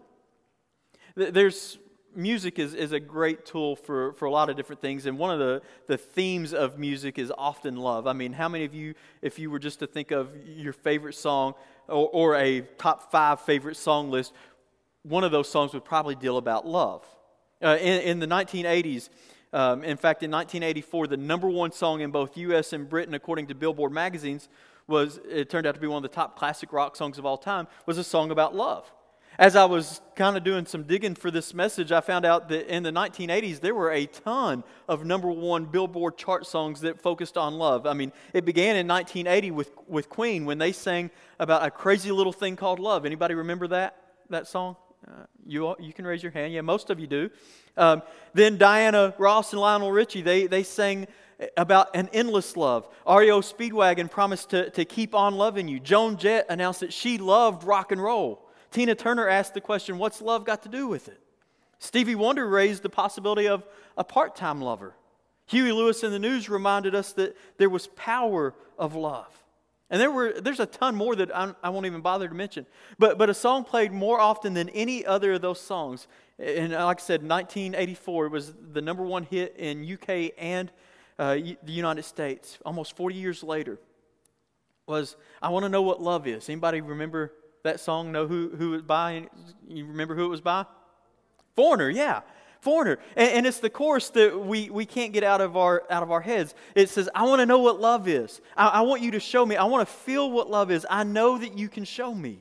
There's 1.16 1.80
music 2.14 2.60
is, 2.60 2.74
is 2.74 2.92
a 2.92 3.00
great 3.00 3.46
tool 3.46 3.76
for, 3.76 4.12
for 4.14 4.26
a 4.26 4.32
lot 4.32 4.50
of 4.50 4.58
different 4.58 4.82
things. 4.82 5.06
And 5.06 5.18
one 5.18 5.32
of 5.32 5.40
the, 5.40 5.62
the 5.88 5.98
themes 5.98 6.54
of 6.54 6.78
music 6.78 7.18
is 7.18 7.32
often 7.38 7.78
love. 7.78 8.08
I 8.08 8.14
mean, 8.14 8.34
how 8.34 8.50
many 8.50 8.66
of 8.66 8.74
you, 8.74 8.94
if 9.22 9.40
you 9.40 9.50
were 9.50 9.60
just 9.60 9.80
to 9.80 9.88
think 9.88 10.12
of 10.12 10.32
your 10.46 10.74
favorite 10.74 11.16
song 11.16 11.54
or, 11.88 12.10
or 12.12 12.36
a 12.36 12.62
top 12.78 13.12
five 13.12 13.40
favorite 13.42 13.78
song 13.78 14.10
list, 14.10 14.34
one 15.08 15.24
of 15.24 15.32
those 15.32 15.50
songs 15.50 15.74
would 15.74 15.86
probably 15.86 16.16
deal 16.16 16.38
about 16.38 16.68
love. 16.68 17.06
Uh, 17.64 17.78
in, 17.80 18.02
in, 18.02 18.20
the 18.20 18.28
1980s, 18.28 19.10
um, 19.54 19.84
in 19.84 19.98
fact, 19.98 20.22
in 20.22 20.30
1984, 20.30 21.08
the 21.08 21.18
number 21.18 21.50
one 21.50 21.72
song 21.72 22.02
in 22.02 22.12
both 22.12 22.38
U.S. 22.38 22.74
and 22.74 22.88
Britain, 22.88 23.14
according 23.14 23.48
to 23.48 23.56
Billboard 23.56 23.92
magazines, 23.92 24.50
was 24.88 25.20
it 25.30 25.50
turned 25.50 25.66
out 25.66 25.76
to 25.76 25.82
be 25.82 25.88
one 25.88 25.98
of 25.98 26.04
the 26.10 26.16
top 26.16 26.38
classic 26.38 26.72
rock 26.72 26.96
songs 26.96 27.18
of 27.18 27.26
all 27.26 27.38
time. 27.38 27.68
Was 27.86 27.98
a 27.98 28.04
song 28.04 28.32
about 28.32 28.56
love. 28.56 28.92
As 29.40 29.56
I 29.56 29.66
was 29.66 30.02
kind 30.16 30.36
of 30.36 30.44
doing 30.44 30.66
some 30.66 30.84
digging 30.84 31.14
for 31.14 31.30
this 31.30 31.54
message, 31.54 31.92
I 31.92 32.02
found 32.02 32.26
out 32.26 32.50
that 32.50 32.74
in 32.74 32.82
the 32.82 32.92
1980s 32.92 33.60
there 33.60 33.76
were 33.76 33.92
a 33.92 34.08
ton 34.08 34.64
of 34.88 35.06
number 35.06 35.30
one 35.30 35.66
Billboard 35.66 36.18
chart 36.18 36.48
songs 36.48 36.82
that 36.82 37.00
focused 37.00 37.38
on 37.38 37.54
love. 37.56 37.86
I 37.86 37.94
mean, 37.94 38.12
it 38.34 38.46
began 38.46 38.76
in 38.76 38.88
1980 38.88 39.52
with 39.52 39.72
with 39.88 40.10
Queen 40.10 40.46
when 40.46 40.58
they 40.58 40.72
sang 40.72 41.12
about 41.40 41.64
a 41.64 41.70
crazy 41.70 42.12
little 42.12 42.34
thing 42.34 42.56
called 42.56 42.80
love. 42.80 43.06
Anybody 43.06 43.36
remember 43.36 43.68
that 43.68 43.96
that 44.30 44.48
song? 44.48 44.76
Uh, 45.08 45.26
you, 45.46 45.74
you 45.80 45.94
can 45.94 46.06
raise 46.06 46.22
your 46.22 46.34
hand. 46.34 46.52
Yeah, 46.54 46.62
most 46.62 46.90
of 46.90 47.00
you 47.00 47.08
do. 47.08 47.30
Um, 47.78 48.02
then 48.34 48.58
Diana 48.58 49.14
Ross 49.18 49.54
and 49.54 49.62
Lionel 49.62 49.92
Richie, 49.92 50.22
they, 50.22 50.48
they 50.48 50.64
sang 50.64 51.08
about 51.56 51.96
an 51.96 52.10
endless 52.12 52.58
love. 52.58 52.88
REO 53.08 53.42
Speedwagon 53.42 54.12
promised 54.12 54.50
to, 54.50 54.70
to 54.72 54.84
keep 54.84 55.16
on 55.16 55.36
loving 55.36 55.68
you. 55.68 55.80
Joan 55.80 56.18
Jett 56.18 56.46
announced 56.50 56.82
that 56.82 56.92
she 56.92 57.18
loved 57.18 57.64
rock 57.64 57.92
and 57.92 58.02
roll. 58.02 58.50
Tina 58.72 58.96
Turner 58.96 59.30
asked 59.30 59.54
the 59.54 59.62
question, 59.62 59.98
What's 59.98 60.22
love 60.22 60.44
got 60.44 60.64
to 60.64 60.70
do 60.70 60.88
with 60.88 61.08
it? 61.08 61.22
Stevie 61.80 62.16
Wonder 62.16 62.48
raised 62.48 62.84
the 62.84 62.90
possibility 62.90 63.48
of 63.48 63.66
a 63.98 64.04
part 64.04 64.36
time 64.36 64.62
lover. 64.62 64.96
Huey 65.46 65.72
Lewis 65.72 66.04
and 66.04 66.14
the 66.14 66.20
News 66.20 66.50
reminded 66.50 66.96
us 66.96 67.14
that 67.14 67.38
there 67.58 67.70
was 67.70 67.88
power 67.88 68.54
of 68.78 68.96
love. 68.96 69.32
And 69.90 70.02
there 70.02 70.12
were, 70.12 70.34
there's 70.40 70.60
a 70.60 70.66
ton 70.66 70.96
more 70.96 71.16
that 71.16 71.36
I'm, 71.36 71.56
I 71.64 71.70
will 71.70 71.82
not 71.82 71.88
even 71.88 72.02
bother 72.02 72.28
to 72.28 72.34
mention. 72.34 72.66
But, 73.00 73.18
but 73.18 73.30
a 73.30 73.34
song 73.34 73.64
played 73.64 73.92
more 73.92 74.20
often 74.20 74.54
than 74.54 74.70
any 74.70 75.06
other 75.06 75.34
of 75.34 75.42
those 75.42 75.62
songs. 75.62 76.08
And 76.38 76.74
like 76.74 77.00
I 77.00 77.04
said, 77.04 77.22
1984 77.22 78.30
was 78.30 78.54
the 78.74 78.82
number 78.82 79.04
one 79.04 79.24
hit 79.24 79.56
in 79.58 79.90
UK 79.90 80.34
and 80.38 80.72
uh, 81.18 81.36
the 81.36 81.72
United 81.72 82.04
States. 82.04 82.60
Almost 82.66 82.98
40 82.98 83.16
years 83.16 83.44
later, 83.44 83.80
was 84.88 85.16
I 85.42 85.50
Want 85.50 85.64
to 85.64 85.70
Know 85.70 85.82
What 85.82 86.02
Love 86.02 86.28
Is. 86.28 86.50
Anybody 86.50 86.82
remember 86.82 87.34
that 87.64 87.80
song? 87.80 88.12
Know 88.12 88.28
who, 88.28 88.50
who 88.58 88.74
it 88.74 88.78
was 88.78 88.82
by? 88.84 89.28
You 89.68 89.86
remember 89.86 90.16
who 90.16 90.26
it 90.26 90.30
was 90.30 90.42
by? 90.42 90.66
Foreigner, 91.56 91.90
yeah 91.90 92.22
foreigner. 92.62 93.00
And, 93.16 93.30
and, 93.32 93.48
it's 93.48 93.60
the 93.60 93.70
chorus 93.70 94.10
that 94.12 94.40
we, 94.40 94.70
we 94.70 94.86
can't 94.86 95.14
get 95.14 95.24
out 95.24 95.42
of 95.42 95.56
our, 95.56 95.84
out 95.90 96.04
of 96.04 96.12
our 96.12 96.22
heads. 96.22 96.56
It 96.76 96.90
says, 96.90 97.10
I 97.14 97.24
want 97.24 97.40
to 97.40 97.46
know 97.46 97.60
what 97.60 97.80
love 97.80 98.08
is. 98.08 98.42
I, 98.56 98.68
I 98.68 98.82
want 98.82 99.02
you 99.02 99.12
to 99.12 99.20
show 99.20 99.46
me. 99.46 99.56
I 99.56 99.66
want 99.66 99.88
to 99.88 99.94
feel 99.94 100.32
what 100.32 100.50
love 100.50 100.72
is. 100.72 100.86
I 100.90 101.04
know 101.04 101.38
that 101.38 101.58
you 101.58 101.70
can 101.70 101.84
show 101.84 102.14
me. 102.14 102.40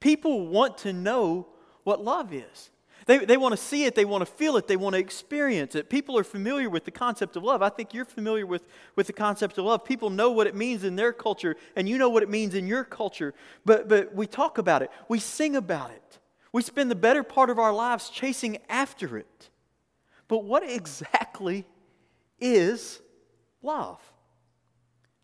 People 0.00 0.46
want 0.48 0.78
to 0.78 0.92
know 0.92 1.46
what 1.84 2.02
love 2.02 2.32
is. 2.32 2.70
They, 3.06 3.18
they 3.18 3.36
want 3.36 3.52
to 3.52 3.56
see 3.56 3.86
it, 3.86 3.96
they 3.96 4.04
want 4.04 4.24
to 4.24 4.32
feel 4.32 4.56
it, 4.56 4.68
they 4.68 4.76
want 4.76 4.94
to 4.94 5.00
experience 5.00 5.74
it. 5.74 5.90
People 5.90 6.16
are 6.16 6.22
familiar 6.22 6.70
with 6.70 6.84
the 6.84 6.92
concept 6.92 7.34
of 7.34 7.42
love. 7.42 7.60
I 7.60 7.68
think 7.68 7.92
you're 7.92 8.04
familiar 8.04 8.46
with, 8.46 8.62
with 8.94 9.08
the 9.08 9.12
concept 9.12 9.58
of 9.58 9.64
love. 9.64 9.84
People 9.84 10.10
know 10.10 10.30
what 10.30 10.46
it 10.46 10.54
means 10.54 10.84
in 10.84 10.94
their 10.94 11.12
culture, 11.12 11.56
and 11.74 11.88
you 11.88 11.98
know 11.98 12.08
what 12.08 12.22
it 12.22 12.28
means 12.28 12.54
in 12.54 12.68
your 12.68 12.84
culture. 12.84 13.34
But, 13.64 13.88
but 13.88 14.14
we 14.14 14.28
talk 14.28 14.58
about 14.58 14.82
it, 14.82 14.92
we 15.08 15.18
sing 15.18 15.56
about 15.56 15.90
it. 15.90 16.19
We 16.52 16.62
spend 16.62 16.90
the 16.90 16.96
better 16.96 17.22
part 17.22 17.50
of 17.50 17.58
our 17.58 17.72
lives 17.72 18.10
chasing 18.10 18.58
after 18.68 19.16
it. 19.16 19.50
But 20.28 20.44
what 20.44 20.68
exactly 20.68 21.66
is 22.40 23.00
love? 23.62 24.00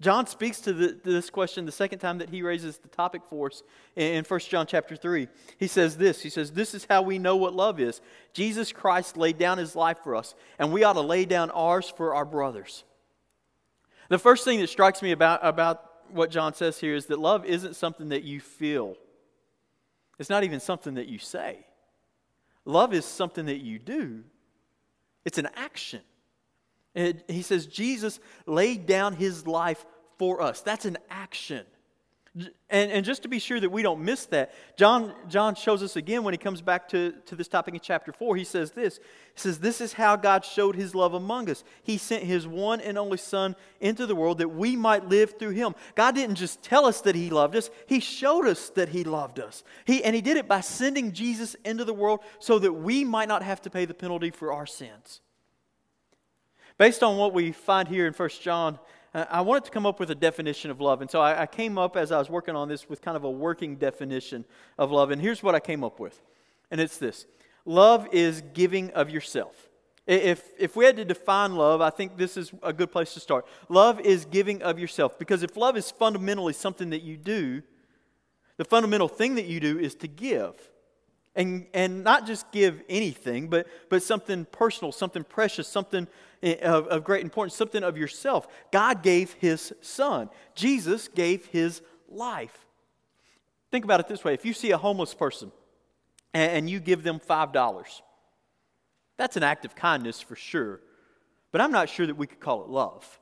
John 0.01 0.27
speaks 0.27 0.61
to, 0.61 0.75
the, 0.75 0.93
to, 0.93 1.11
this 1.11 1.31
question 1.31 1.65
the 1.65 1.73
second 1.73 2.01
time 2.01 2.19
that 2.19 2.29
he 2.29 2.43
raises 2.43 2.77
the 2.77 2.89
topic 2.89 3.23
for 3.31 3.47
us 3.47 3.63
in, 3.95 4.17
in 4.17 4.25
1 4.25 4.41
John 4.41 4.67
chapter 4.67 4.95
3. 4.95 5.27
He 5.59 5.67
says 5.67 5.97
this 5.97 6.21
He 6.21 6.29
says, 6.29 6.53
This 6.53 6.75
is 6.75 6.87
how 6.89 7.03
we 7.03 7.19
know 7.19 7.37
what 7.37 7.55
love 7.55 7.81
is. 7.81 8.03
Jesus 8.35 8.73
Christ 8.73 9.17
laid 9.17 9.39
down 9.39 9.57
his 9.59 9.75
life 9.75 9.99
for 10.05 10.15
us, 10.15 10.35
and 10.59 10.71
we 10.71 10.85
ought 10.85 10.95
to 10.95 11.01
lay 11.01 11.25
down 11.25 11.51
ours 11.51 11.89
for 11.89 12.15
our 12.15 12.27
brothers. 12.27 12.85
The 14.09 14.19
first 14.19 14.45
thing 14.45 14.61
that 14.61 14.69
strikes 14.69 15.03
me 15.03 15.13
about, 15.13 15.41
about 15.43 15.83
what 16.11 16.31
John 16.31 16.55
says 16.55 16.79
here 16.79 16.95
is 16.95 17.07
that 17.07 17.19
love 17.19 17.45
isn't 17.47 17.75
something 17.75 18.11
that 18.11 18.23
you 18.23 18.41
feel. 18.41 18.97
It's 20.19 20.31
not 20.31 20.45
even 20.45 20.61
something 20.61 20.95
that 20.95 21.09
you 21.09 21.19
say. 21.19 21.67
Love 22.65 22.93
is 22.93 23.05
something 23.05 23.47
that 23.47 23.59
you 23.59 23.79
do, 23.79 24.25
it's 25.25 25.39
an 25.39 25.49
action. 25.55 26.01
And 26.95 27.23
he 27.29 27.43
says 27.43 27.67
Jesus 27.67 28.21
laid 28.47 28.87
down 28.87 29.13
his 29.15 29.47
life 29.47 29.85
for 30.19 30.41
us. 30.41 30.63
That's 30.63 30.87
an 30.87 30.97
action. 31.11 31.67
And, 32.69 32.91
and 32.91 33.05
just 33.05 33.23
to 33.23 33.29
be 33.29 33.39
sure 33.39 33.59
that 33.59 33.71
we 33.71 33.81
don't 33.81 34.05
miss 34.05 34.27
that, 34.27 34.53
John, 34.77 35.15
John 35.27 35.55
shows 35.55 35.83
us 35.83 35.97
again 35.97 36.23
when 36.23 36.35
he 36.35 36.39
comes 36.39 36.61
back 36.61 36.87
to, 36.91 37.13
to 37.25 37.35
this 37.35 37.49
topic 37.49 37.73
in 37.73 37.81
chapter 37.81 38.13
4. 38.13 38.37
He 38.37 38.45
says 38.45 38.73
this 38.73 38.99
He 39.35 39.41
says, 39.41 39.59
This 39.59 39.81
is 39.81 39.95
how 39.95 40.17
God 40.17 40.45
showed 40.45 40.77
his 40.77 40.95
love 40.95 41.15
among 41.15 41.49
us. 41.49 41.65
He 41.83 41.97
sent 41.97 42.25
his 42.25 42.47
one 42.47 42.83
and 42.83 42.99
only 42.99 43.17
Son 43.17 43.57
into 43.81 44.05
the 44.05 44.15
world 44.15 44.39
that 44.39 44.49
we 44.49 44.77
might 44.77 45.09
live 45.09 45.39
through 45.39 45.51
him. 45.51 45.75
God 45.95 46.15
didn't 46.15 46.37
just 46.37 46.63
tell 46.63 46.85
us 46.85 47.01
that 47.03 47.15
he 47.15 47.31
loved 47.31 47.57
us, 47.57 47.71
he 47.87 48.01
showed 48.01 48.47
us 48.47 48.69
that 48.71 48.91
he 48.91 49.03
loved 49.03 49.41
us. 49.41 49.65
He, 49.87 50.05
and 50.05 50.15
he 50.15 50.21
did 50.21 50.37
it 50.37 50.47
by 50.47 50.61
sending 50.61 51.13
Jesus 51.13 51.57
into 51.65 51.85
the 51.85 51.95
world 51.95 52.21
so 52.39 52.59
that 52.59 52.73
we 52.73 53.03
might 53.03 53.29
not 53.29 53.43
have 53.43 53.63
to 53.63 53.71
pay 53.71 53.87
the 53.87 53.95
penalty 53.95 54.31
for 54.31 54.53
our 54.53 54.67
sins. 54.67 55.23
Based 56.77 57.03
on 57.03 57.17
what 57.17 57.33
we 57.33 57.53
find 57.53 57.89
here 57.89 58.07
in 58.07 58.13
1 58.13 58.29
John, 58.43 58.79
Uh, 59.17 59.25
I 59.31 59.41
wanted 59.41 59.65
to 59.65 59.71
come 59.71 59.87
up 59.87 59.99
with 59.99 60.11
a 60.11 60.15
definition 60.15 60.71
of 60.71 60.79
love. 60.79 61.01
And 61.01 61.11
so 61.11 61.23
I, 61.23 61.43
I, 61.43 61.47
came 61.47 61.79
up 61.79 61.97
as 61.97 62.13
I 62.13 62.19
was 62.19 62.29
working 62.29 62.55
on 62.55 62.69
this 62.69 62.87
with 62.87 63.01
kind 63.01 63.17
of 63.17 63.25
a 63.25 63.31
working 63.31 63.77
definition 63.77 64.45
of 64.77 64.93
love. 64.93 65.11
And 65.11 65.23
here's 65.23 65.43
what 65.43 65.55
I 65.55 65.61
came 65.61 65.83
up 65.83 65.99
with. 65.99 66.21
And 66.71 66.83
it's 66.83 66.99
this 66.99 67.25
love 67.65 68.07
is 68.13 68.43
giving 68.53 68.91
of 68.91 69.09
yourself. 69.09 69.71
If, 70.07 70.45
if 70.59 70.77
we 70.77 70.85
had 70.85 70.97
to 70.97 71.05
define 71.05 71.57
love, 71.57 71.81
I 71.81 71.89
think 71.89 72.19
this 72.19 72.37
is 72.37 72.53
a 72.63 72.75
good 72.75 72.93
place 72.93 73.15
to 73.15 73.21
start. 73.21 73.47
Love 73.71 74.01
is 74.01 74.27
giving 74.27 74.63
of 74.63 74.79
yourself. 74.79 75.19
Because 75.19 75.43
if 75.43 75.57
love 75.57 75.79
is 75.79 75.91
fundamentally 75.91 76.53
something 76.53 76.91
that 76.91 77.03
you 77.03 77.17
do, 77.17 77.63
the 78.59 78.67
fundamental 78.67 79.09
thing 79.09 79.37
that 79.37 79.47
you 79.47 79.61
do 79.61 79.79
is 79.79 79.95
to 79.97 80.09
give. 80.09 80.53
And, 81.35 81.67
and 81.73 82.05
not 82.05 82.27
just 82.27 82.53
give 82.53 82.83
anything, 82.89 83.49
but, 83.49 83.67
but 83.89 84.03
something 84.03 84.45
personal, 84.45 84.93
something 84.93 85.25
precious, 85.25 85.67
something 85.67 86.07
of, 86.43 86.87
of 86.89 87.05
great 87.05 87.23
importance, 87.23 87.55
something 87.55 87.83
of 87.83 87.97
yourself. 87.97 88.47
God 88.73 89.03
gave 89.03 89.33
his 89.35 89.73
son, 89.81 90.31
Jesus 90.55 91.09
gave 91.09 91.47
his 91.47 91.83
life. 92.09 92.67
Think 93.71 93.85
about 93.85 94.01
it 94.01 94.09
this 94.09 94.25
way 94.25 94.35
if 94.35 94.45
you 94.45 94.53
see 94.53 94.71
a 94.71 94.79
homeless 94.79 95.15
person 95.15 95.53
and, 96.33 96.53
and 96.53 96.71
you 96.71 96.81
give 96.81 97.03
them 97.03 97.21
$5, 97.21 98.01
that's 99.17 99.37
an 99.37 99.43
act 99.43 99.65
of 99.65 99.75
kindness 99.75 100.21
for 100.21 100.37
sure, 100.37 100.81
but 101.53 101.61
I'm 101.61 101.73
not 101.73 101.89
sure 101.89 102.07
that 102.07 102.17
we 102.17 102.27
could 102.27 102.41
call 102.41 102.63
it 102.63 102.69
love. 102.69 103.19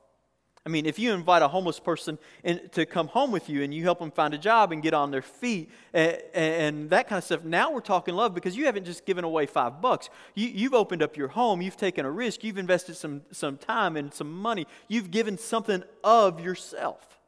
I 0.65 0.71
mean, 0.71 0.87
if 0.87 0.97
you 0.97 1.13
invite 1.13 1.43
a 1.43 1.47
homeless 1.47 1.79
person 1.79 2.17
in, 2.43 2.69
to 2.71 2.87
come 2.87 3.07
home 3.07 3.31
with 3.31 3.49
you 3.49 3.61
and 3.61 3.71
you 3.71 3.83
help 3.83 3.99
them 3.99 4.09
find 4.09 4.33
a 4.33 4.37
job 4.37 4.71
and 4.71 4.81
get 4.81 4.95
on 4.95 5.11
their 5.11 5.21
feet 5.21 5.69
and, 5.93 6.19
and, 6.33 6.89
that 6.89 7.07
kind 7.07 7.19
of 7.19 7.23
stuff, 7.23 7.43
now 7.43 7.71
we're 7.71 7.81
talking 7.81 8.15
love 8.15 8.33
because 8.33 8.57
you 8.57 8.65
haven't 8.65 8.85
just 8.85 9.05
given 9.05 9.23
away 9.23 9.45
five 9.45 9.79
bucks. 9.79 10.09
You, 10.33 10.47
you've 10.47 10.73
opened 10.73 11.03
up 11.03 11.17
your 11.17 11.27
home, 11.27 11.61
you've 11.61 11.77
taken 11.77 12.03
a 12.03 12.09
risk, 12.09 12.43
you've 12.43 12.57
invested 12.57 12.95
some, 12.95 13.21
some 13.31 13.57
time 13.57 13.95
and 13.95 14.11
some 14.11 14.31
money, 14.31 14.65
you've 14.87 15.11
given 15.11 15.37
something 15.37 15.83
of 16.03 16.39
yourself. 16.39 17.19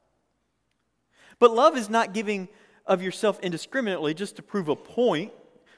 But 1.38 1.54
love 1.54 1.78
is 1.78 1.92
not 1.92 2.16
giving 2.16 2.48
of 2.88 3.04
yourself 3.04 3.40
indiscriminately 3.42 4.16
just 4.16 4.38
to 4.38 4.42
prove 4.42 4.68
a 4.68 4.76
point 4.76 5.32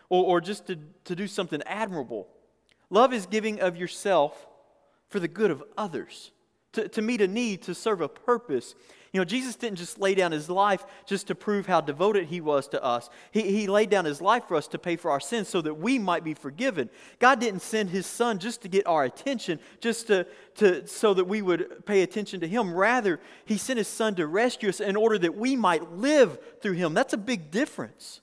or, 0.08 0.24
or 0.24 0.40
just 0.40 0.68
to, 0.68 0.80
to 1.04 1.14
do 1.14 1.28
something 1.28 1.62
admirable. 1.66 2.30
Love 2.90 3.12
is 3.12 3.26
giving 3.26 3.60
of 3.60 3.76
yourself 3.76 4.48
for 5.10 5.20
the 5.20 5.28
good 5.28 5.52
of 5.52 5.62
others 5.78 6.32
to, 6.74 6.88
to 6.90 7.02
meet 7.02 7.22
a 7.22 7.28
need, 7.28 7.62
to 7.64 7.74
serve 7.74 8.02
a 8.02 8.08
purpose. 8.08 8.76
You 9.12 9.20
know, 9.20 9.26
Jesus 9.26 9.56
didn't 9.56 9.80
just 9.80 10.00
lay 10.00 10.14
down 10.14 10.32
his 10.32 10.50
life 10.50 10.86
just 11.08 11.28
to 11.28 11.36
prove 11.36 11.66
how 11.66 11.82
devoted 11.82 12.28
he 12.28 12.42
was 12.42 12.68
to 12.70 12.84
us. 12.84 13.10
He, 13.32 13.42
he 13.42 13.68
laid 13.68 13.90
down 13.90 14.06
his 14.06 14.22
life 14.22 14.44
for 14.48 14.56
us 14.56 14.68
to 14.68 14.78
pay 14.78 14.98
for 14.98 15.10
our 15.10 15.20
sins 15.20 15.48
so 15.48 15.62
that 15.62 15.74
we 15.74 15.98
might 15.98 16.24
be 16.24 16.36
forgiven. 16.36 16.92
God 17.18 17.40
didn't 17.40 17.62
send 17.62 17.90
his 17.90 18.06
son 18.06 18.38
just 18.38 18.62
to 18.62 18.68
get 18.68 18.86
our 18.86 19.04
attention, 19.04 19.60
just 19.80 20.08
to, 20.08 20.28
to, 20.56 20.86
so 20.88 21.16
that 21.16 21.26
we 21.26 21.42
would 21.42 21.86
pay 21.88 22.04
attention 22.04 22.40
to 22.42 22.48
him. 22.48 22.72
Rather, 22.72 23.20
he 23.46 23.58
sent 23.58 23.78
his 23.78 23.88
son 23.88 24.14
to 24.16 24.28
rescue 24.28 24.70
us 24.70 24.80
in 24.80 24.96
order 24.96 25.18
that 25.18 25.36
we 25.36 25.56
might 25.56 25.92
live 25.94 26.38
through 26.62 26.74
him. 26.74 26.94
That's 26.94 27.14
a 27.14 27.18
big 27.18 27.50
difference. 27.50 28.22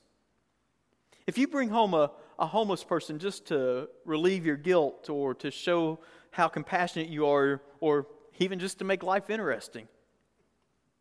If 1.26 1.36
you 1.36 1.48
bring 1.48 1.70
home 1.70 1.94
a, 1.94 2.12
a 2.38 2.46
homeless 2.46 2.84
person 2.84 3.18
just 3.18 3.46
to 3.46 3.88
relieve 4.04 4.46
your 4.46 4.56
guilt 4.56 5.10
or 5.10 5.34
to 5.34 5.50
show 5.50 5.98
how 6.30 6.46
compassionate 6.46 7.08
you 7.08 7.26
are 7.26 7.60
or 7.80 8.06
even 8.38 8.58
just 8.58 8.78
to 8.78 8.84
make 8.84 9.02
life 9.02 9.30
interesting, 9.30 9.88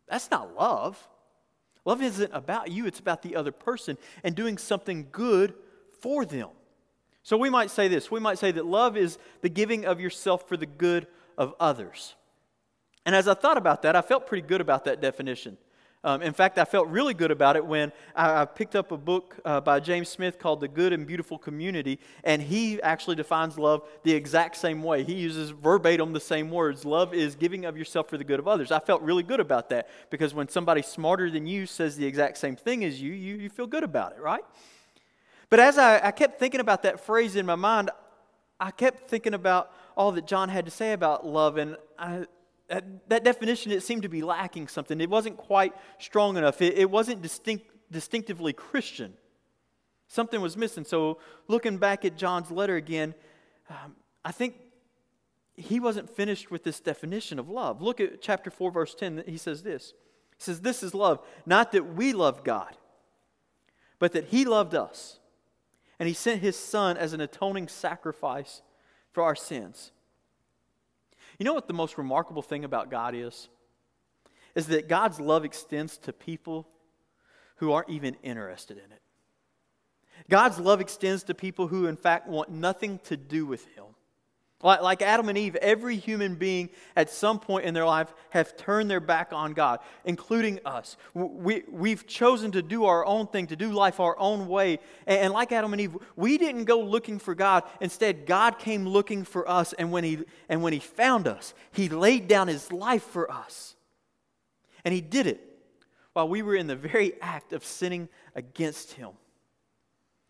that's 0.08 0.30
not 0.30 0.56
love. 0.56 1.08
Love 1.84 2.01
isn't 2.01 2.32
about 2.34 2.72
you, 2.72 2.88
it's 2.88 3.00
about 3.00 3.22
the 3.22 3.36
other 3.36 3.51
person 3.51 3.98
and 4.24 4.36
doing 4.36 4.58
something 4.58 5.08
good 5.12 5.54
for 6.01 6.25
them. 6.25 6.50
So 7.24 7.38
we 7.38 7.50
might 7.50 7.72
say 7.72 7.88
this 7.88 8.12
we 8.12 8.20
might 8.20 8.38
say 8.38 8.51
that 8.51 8.65
love 8.65 8.98
is 8.98 9.18
the 9.42 9.50
giving 9.50 9.86
of 9.86 10.00
yourself 10.00 10.48
for 10.48 10.58
the 10.58 10.65
good 10.65 11.08
of 11.38 11.54
others. 11.60 12.15
And 13.06 13.15
as 13.15 13.27
I 13.27 13.36
thought 13.36 13.58
about 13.58 13.84
that, 13.84 13.96
I 13.96 14.01
felt 14.01 14.27
pretty 14.27 14.48
good 14.48 14.62
about 14.62 14.86
that 14.86 15.00
definition. 15.01 15.58
Um, 16.05 16.21
in 16.21 16.33
fact, 16.33 16.59
I 16.59 16.65
felt 16.65 16.88
really 16.89 17.15
good 17.15 17.31
about 17.31 17.55
it 17.55 17.65
when 17.65 17.91
I, 18.15 18.43
I 18.43 18.45
picked 18.45 18.75
up 18.75 18.91
a 18.91 18.97
book 18.97 19.38
uh, 19.43 19.59
by 19.59 19.79
James 19.79 20.07
Smith 20.07 20.38
called 20.38 20.62
The 20.62 20.67
Good 20.67 20.93
and 20.93 21.07
Beautiful 21.07 21.39
Community, 21.39 22.00
and 22.24 22.43
he 22.43 22.79
actually 22.83 23.15
defines 23.15 23.57
love 23.57 23.81
the 24.03 24.13
exact 24.13 24.55
same 24.55 24.83
way. 24.83 25.03
He 25.03 25.15
uses 25.15 25.50
verbatim 25.50 26.13
the 26.13 26.19
same 26.19 26.51
words. 26.51 26.85
Love 26.85 27.15
is 27.15 27.35
giving 27.35 27.65
of 27.65 27.75
yourself 27.75 28.07
for 28.07 28.19
the 28.19 28.24
good 28.24 28.39
of 28.39 28.47
others. 28.47 28.71
I 28.71 28.77
felt 28.77 29.01
really 29.01 29.24
good 29.24 29.39
about 29.39 29.71
that 29.71 29.89
because 30.12 30.31
when 30.31 30.47
somebody 30.47 30.83
smarter 30.83 31.31
than 31.31 31.47
you 31.47 31.65
says 31.65 31.95
the 31.97 32.05
exact 32.05 32.38
same 32.38 32.55
thing 32.55 32.85
as 32.85 33.01
you, 33.01 33.12
you, 33.12 33.38
you 33.38 33.50
feel 33.50 33.65
good 33.65 33.83
about 33.83 34.12
it, 34.12 34.21
right? 34.21 34.43
But 35.50 35.59
as 35.59 35.79
I, 35.79 36.05
I 36.05 36.12
kept 36.12 36.39
thinking 36.39 36.59
about 36.59 36.83
that 36.83 37.00
phrase 37.00 37.35
in 37.35 37.47
my 37.47 37.55
mind, 37.55 37.89
I 38.59 38.69
kept 38.69 39.09
thinking 39.09 39.33
about 39.33 39.71
all 39.97 40.12
that 40.12 40.27
John 40.27 40.50
had 40.50 40.65
to 40.65 40.71
say 40.71 40.93
about 40.93 41.25
love, 41.25 41.57
and 41.57 41.77
I, 41.97 42.25
that, 42.67 43.10
that 43.10 43.24
definition, 43.24 43.72
it 43.72 43.84
seemed 43.84 44.03
to 44.03 44.10
be 44.10 44.22
lacking 44.22 44.67
something. 44.67 45.00
It 45.00 45.10
wasn't 45.10 45.38
quite 45.38 45.74
strong 46.00 46.38
enough. 46.38 46.62
It, 46.62 46.77
it 46.77 46.89
wasn't 46.89 47.22
distinct, 47.22 47.65
distinctively 47.91 48.53
Christian. 48.53 49.13
Something 50.07 50.41
was 50.41 50.57
missing. 50.57 50.86
So, 50.86 51.19
looking 51.48 51.77
back 51.77 52.05
at 52.05 52.17
John's 52.17 52.51
letter 52.51 52.75
again, 52.75 53.13
um, 53.69 53.95
I 54.24 54.31
think 54.31 54.55
he 55.55 55.79
wasn't 55.79 56.10
finished 56.10 56.51
with 56.51 56.63
this 56.63 56.79
definition 56.79 57.39
of 57.39 57.50
love. 57.50 57.81
Look 57.81 58.00
at 58.00 58.22
chapter 58.22 58.50
4, 58.50 58.72
verse 58.72 58.95
10. 58.95 59.24
He 59.27 59.38
says 59.38 59.63
this 59.63 59.93
He 60.38 60.43
says, 60.43 60.62
This 60.62 60.84
is 60.84 60.93
love, 60.93 61.19
not 61.45 61.72
that 61.72 61.95
we 61.95 62.13
love 62.13 62.43
God, 62.43 62.75
but 64.00 64.12
that 64.13 64.25
he 64.25 64.45
loved 64.45 64.75
us. 64.75 65.19
And 65.98 66.07
he 66.07 66.13
sent 66.13 66.41
his 66.41 66.57
son 66.57 66.98
as 66.98 67.13
an 67.13 67.22
atoning 67.22 67.69
sacrifice 67.69 68.62
for 69.13 69.24
our 69.24 69.36
sins. 69.36 69.91
You 71.39 71.46
know 71.46 71.54
what 71.54 71.68
the 71.68 71.74
most 71.74 71.98
remarkable 71.98 72.42
thing 72.42 72.63
about 72.63 72.89
God 72.89 73.15
is? 73.15 73.50
Is 74.56 74.68
that 74.68 74.88
God's 74.88 75.20
love 75.20 75.44
extends 75.44 75.98
to 76.00 76.13
people 76.13 76.68
who 77.58 77.72
aren't 77.72 77.90
even 77.90 78.16
interested 78.24 78.77
in 78.77 78.92
it. 78.92 79.01
God's 80.29 80.59
love 80.59 80.81
extends 80.81 81.24
to 81.24 81.33
people 81.33 81.68
who, 81.68 81.88
in 81.88 81.98
fact, 81.98 82.27
want 82.27 82.50
nothing 82.50 83.00
to 83.05 83.18
do 83.18 83.46
with 83.46 83.66
Him. 83.75 83.86
Like, 84.63 85.01
Adam 85.01 85.29
and 85.29 85.37
Eve, 85.37 85.55
every 85.57 85.98
human 85.98 86.35
being 86.35 86.70
at 86.96 87.09
some 87.09 87.39
point 87.39 87.65
in 87.65 87.74
their 87.74 87.85
life 87.85 88.13
have 88.29 88.55
turned 88.55 88.89
their 88.89 89.01
back 89.01 89.31
on 89.31 89.53
God, 89.53 89.79
including 90.05 90.59
us. 90.65 90.98
We, 91.13 91.63
we've 91.70 92.07
chosen 92.07 92.51
to 92.53 92.61
do 92.61 92.85
our 92.85 93.05
own 93.05 93.27
thing, 93.27 93.48
to 93.48 93.55
do 93.55 93.72
life 93.72 94.00
our 94.00 94.18
own 94.18 94.48
way. 94.48 94.79
And, 95.05 95.20
and 95.20 95.33
like 95.33 95.51
Adam 95.51 95.74
and 95.74 95.81
Eve, 95.81 95.98
we 96.15 96.37
didn't 96.37 96.65
go 96.65 96.79
looking 96.79 97.20
for 97.20 97.35
God. 97.35 97.63
Instead, 97.81 98.25
God 98.25 98.57
came 98.57 98.87
looking 98.87 99.24
for 99.24 99.48
us. 99.48 99.74
And 99.74 99.91
when, 99.91 100.03
he, 100.03 100.20
and 100.50 100.63
when 100.63 100.74
He 100.74 100.79
found 100.79 101.27
us, 101.27 101.53
He 101.72 101.89
laid 101.89 102.27
down 102.27 102.48
His 102.48 102.72
life 102.72 103.03
for 103.03 103.29
us. 103.29 103.75
And 104.83 104.94
He 104.94 105.01
did 105.01 105.27
it 105.27 105.41
while 106.13 106.29
we 106.29 106.41
were 106.41 106.55
in 106.55 106.68
the 106.68 106.77
very 106.77 107.22
act 107.22 107.51
of 107.51 107.63
sinning 107.65 108.07
against 108.35 108.94
Him. 108.94 109.09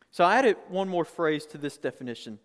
So 0.09 0.23
I 0.23 0.37
added 0.37 0.57
one 0.67 0.89
more 0.89 1.05
phrase 1.05 1.45
to 1.47 1.57
this 1.57 1.77
definition 1.77 2.39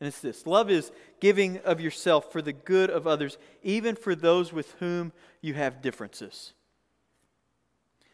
and 0.00 0.08
it's 0.08 0.20
this 0.20 0.46
love 0.46 0.70
is 0.70 0.92
giving 1.20 1.58
of 1.58 1.80
yourself 1.80 2.30
for 2.32 2.40
the 2.40 2.52
good 2.52 2.90
of 2.90 3.06
others, 3.06 3.38
even 3.62 3.96
for 3.96 4.14
those 4.14 4.52
with 4.52 4.72
whom 4.78 5.12
you 5.40 5.54
have 5.54 5.82
differences. 5.82 6.52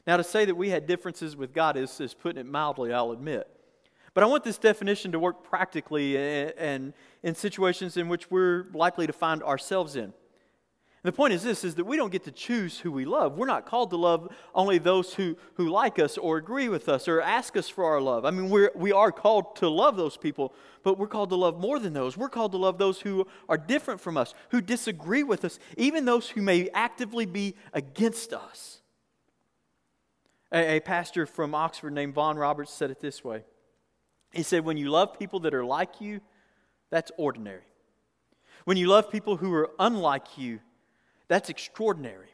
Now, 0.07 0.17
to 0.17 0.25
say 0.25 0.45
that 0.45 0.55
we 0.55 0.71
had 0.71 0.87
differences 0.87 1.37
with 1.37 1.53
God 1.55 1.77
is, 1.77 2.01
is 2.01 2.15
putting 2.15 2.41
it 2.41 2.47
mildly, 2.47 2.93
I'll 2.93 3.13
admit. 3.13 3.49
But 4.13 4.23
I 4.23 4.27
want 4.27 4.45
this 4.45 4.59
definition 4.59 5.13
to 5.13 5.19
work 5.19 5.43
practically 5.43 6.17
and, 6.17 6.53
and 6.57 6.93
in 7.23 7.35
situations 7.35 7.97
in 7.97 8.09
which 8.09 8.31
we're 8.31 8.67
likely 8.73 9.07
to 9.07 9.13
find 9.13 9.43
ourselves 9.43 9.97
in 9.97 10.13
the 11.05 11.13
point 11.13 11.35
is 11.35 11.43
this 11.43 11.65
is 11.65 11.75
that 11.75 11.85
we 11.85 11.99
don't 11.99 12.11
get 12.11 12.25
to 12.25 12.33
choose 12.33 12.79
who 12.79 12.91
we 12.91 13.05
love. 13.05 13.37
We're 13.37 13.47
not 13.47 13.67
called 13.67 13.91
to 13.91 13.97
love 13.99 14.27
only 14.55 14.79
those 14.79 15.13
who, 15.13 15.37
who 15.57 15.69
like 15.69 15.99
us 15.99 16.17
or 16.17 16.39
agree 16.39 16.71
with 16.71 16.89
us 16.89 17.09
or 17.09 17.21
ask 17.21 17.59
us 17.59 17.69
for 17.69 17.85
our 17.85 18.01
love. 18.01 18.25
I 18.25 18.31
mean, 18.31 18.49
we're, 18.49 18.71
we 18.75 18.91
are 18.91 19.13
called 19.13 19.57
to 19.57 19.69
love 19.69 19.99
those 19.99 20.17
people, 20.17 20.55
but 20.83 20.99
we're 20.99 21.07
called 21.07 21.29
to 21.29 21.37
love 21.37 21.61
more 21.61 21.79
than 21.79 21.93
those. 21.93 22.17
We're 22.17 22.31
called 22.31 22.53
to 22.53 22.59
love 22.59 22.79
those 22.79 23.03
who 23.03 23.27
are 23.51 23.59
different 23.59 24.01
from 24.01 24.17
us, 24.17 24.33
who 24.49 24.63
disagree 24.63 25.23
with 25.23 25.45
us, 25.45 25.59
even 25.77 26.07
those 26.07 26.31
who 26.31 26.41
may 26.41 26.71
actively 26.71 27.27
be 27.27 27.55
against 27.75 28.33
us. 28.33 28.81
A, 30.53 30.77
a 30.77 30.81
pastor 30.81 31.27
from 31.27 31.55
Oxford 31.55 31.93
named 31.93 32.15
Vaughan 32.15 32.39
Roberts 32.39 32.73
said 32.73 32.91
it 32.91 33.01
this 33.01 33.23
way 33.23 33.45
He 34.33 34.43
said, 34.43 34.65
When 34.65 34.79
you 34.79 34.89
love 34.89 35.19
people 35.19 35.41
that 35.41 35.53
are 35.53 35.67
like 35.67 36.01
you, 36.01 36.23
that's 36.91 37.13
ordinary. 37.19 37.65
When 38.65 38.79
you 38.79 38.87
love 38.87 39.13
people 39.13 39.37
who 39.37 39.53
are 39.53 39.71
unlike 39.79 40.39
you, 40.39 40.61
that's 41.35 41.51
extraordinary. 41.51 42.29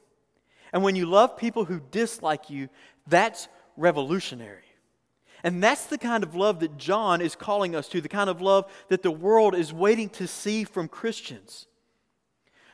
And 0.74 0.82
when 0.82 0.94
you 0.94 1.06
love 1.06 1.38
people 1.38 1.64
who 1.64 1.80
dislike 1.90 2.50
you, 2.50 2.68
that's 3.06 3.48
revolutionary. 3.78 4.62
And 5.42 5.62
that's 5.62 5.86
the 5.86 5.96
kind 5.96 6.22
of 6.22 6.34
love 6.34 6.60
that 6.60 6.76
John 6.76 7.22
is 7.22 7.34
calling 7.34 7.74
us 7.74 7.88
to, 7.88 8.02
the 8.02 8.10
kind 8.10 8.28
of 8.28 8.42
love 8.42 8.70
that 8.88 9.02
the 9.02 9.10
world 9.10 9.54
is 9.54 9.72
waiting 9.72 10.10
to 10.10 10.26
see 10.26 10.64
from 10.64 10.86
Christians. 10.86 11.66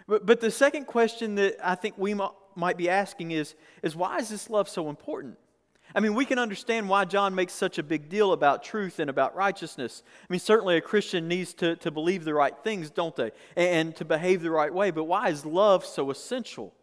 But, 0.09 0.27
but 0.27 0.41
the 0.41 0.51
second 0.51 0.87
question 0.87 1.37
that 1.37 1.57
I 1.63 1.77
think 1.77 1.95
we 1.97 2.13
might 2.57 2.77
be 2.77 2.91
asking 2.91 3.31
is, 3.31 3.55
is 3.85 3.95
why 3.95 4.19
is 4.19 4.29
this 4.29 4.51
love 4.51 4.69
so 4.69 4.89
important? 4.89 5.39
I 5.97 6.01
mean, 6.01 6.13
we 6.13 6.27
can 6.27 6.39
understand 6.39 6.91
why 6.91 7.07
John 7.07 7.35
makes 7.35 7.55
such 7.55 7.79
a 7.79 7.83
big 7.83 8.11
deal 8.11 8.35
about 8.35 8.63
truth 8.63 8.99
and 8.99 9.09
about 9.09 9.35
righteousness. 9.35 10.03
I 10.21 10.27
mean, 10.31 10.41
certainly 10.41 10.77
a 10.77 10.83
Christian 10.83 11.27
needs 11.27 11.55
to, 11.55 11.75
to 11.77 11.91
believe 11.91 12.25
the 12.25 12.35
right 12.35 12.55
things, 12.63 12.91
don't 12.91 13.17
they? 13.17 13.31
And, 13.57 13.69
and 13.69 13.97
to 13.97 14.05
behave 14.05 14.43
the 14.43 14.51
right 14.51 14.73
way. 14.73 14.91
But 14.91 15.05
why 15.05 15.31
is 15.31 15.47
love 15.47 15.87
so 15.87 16.11
essential? 16.11 16.75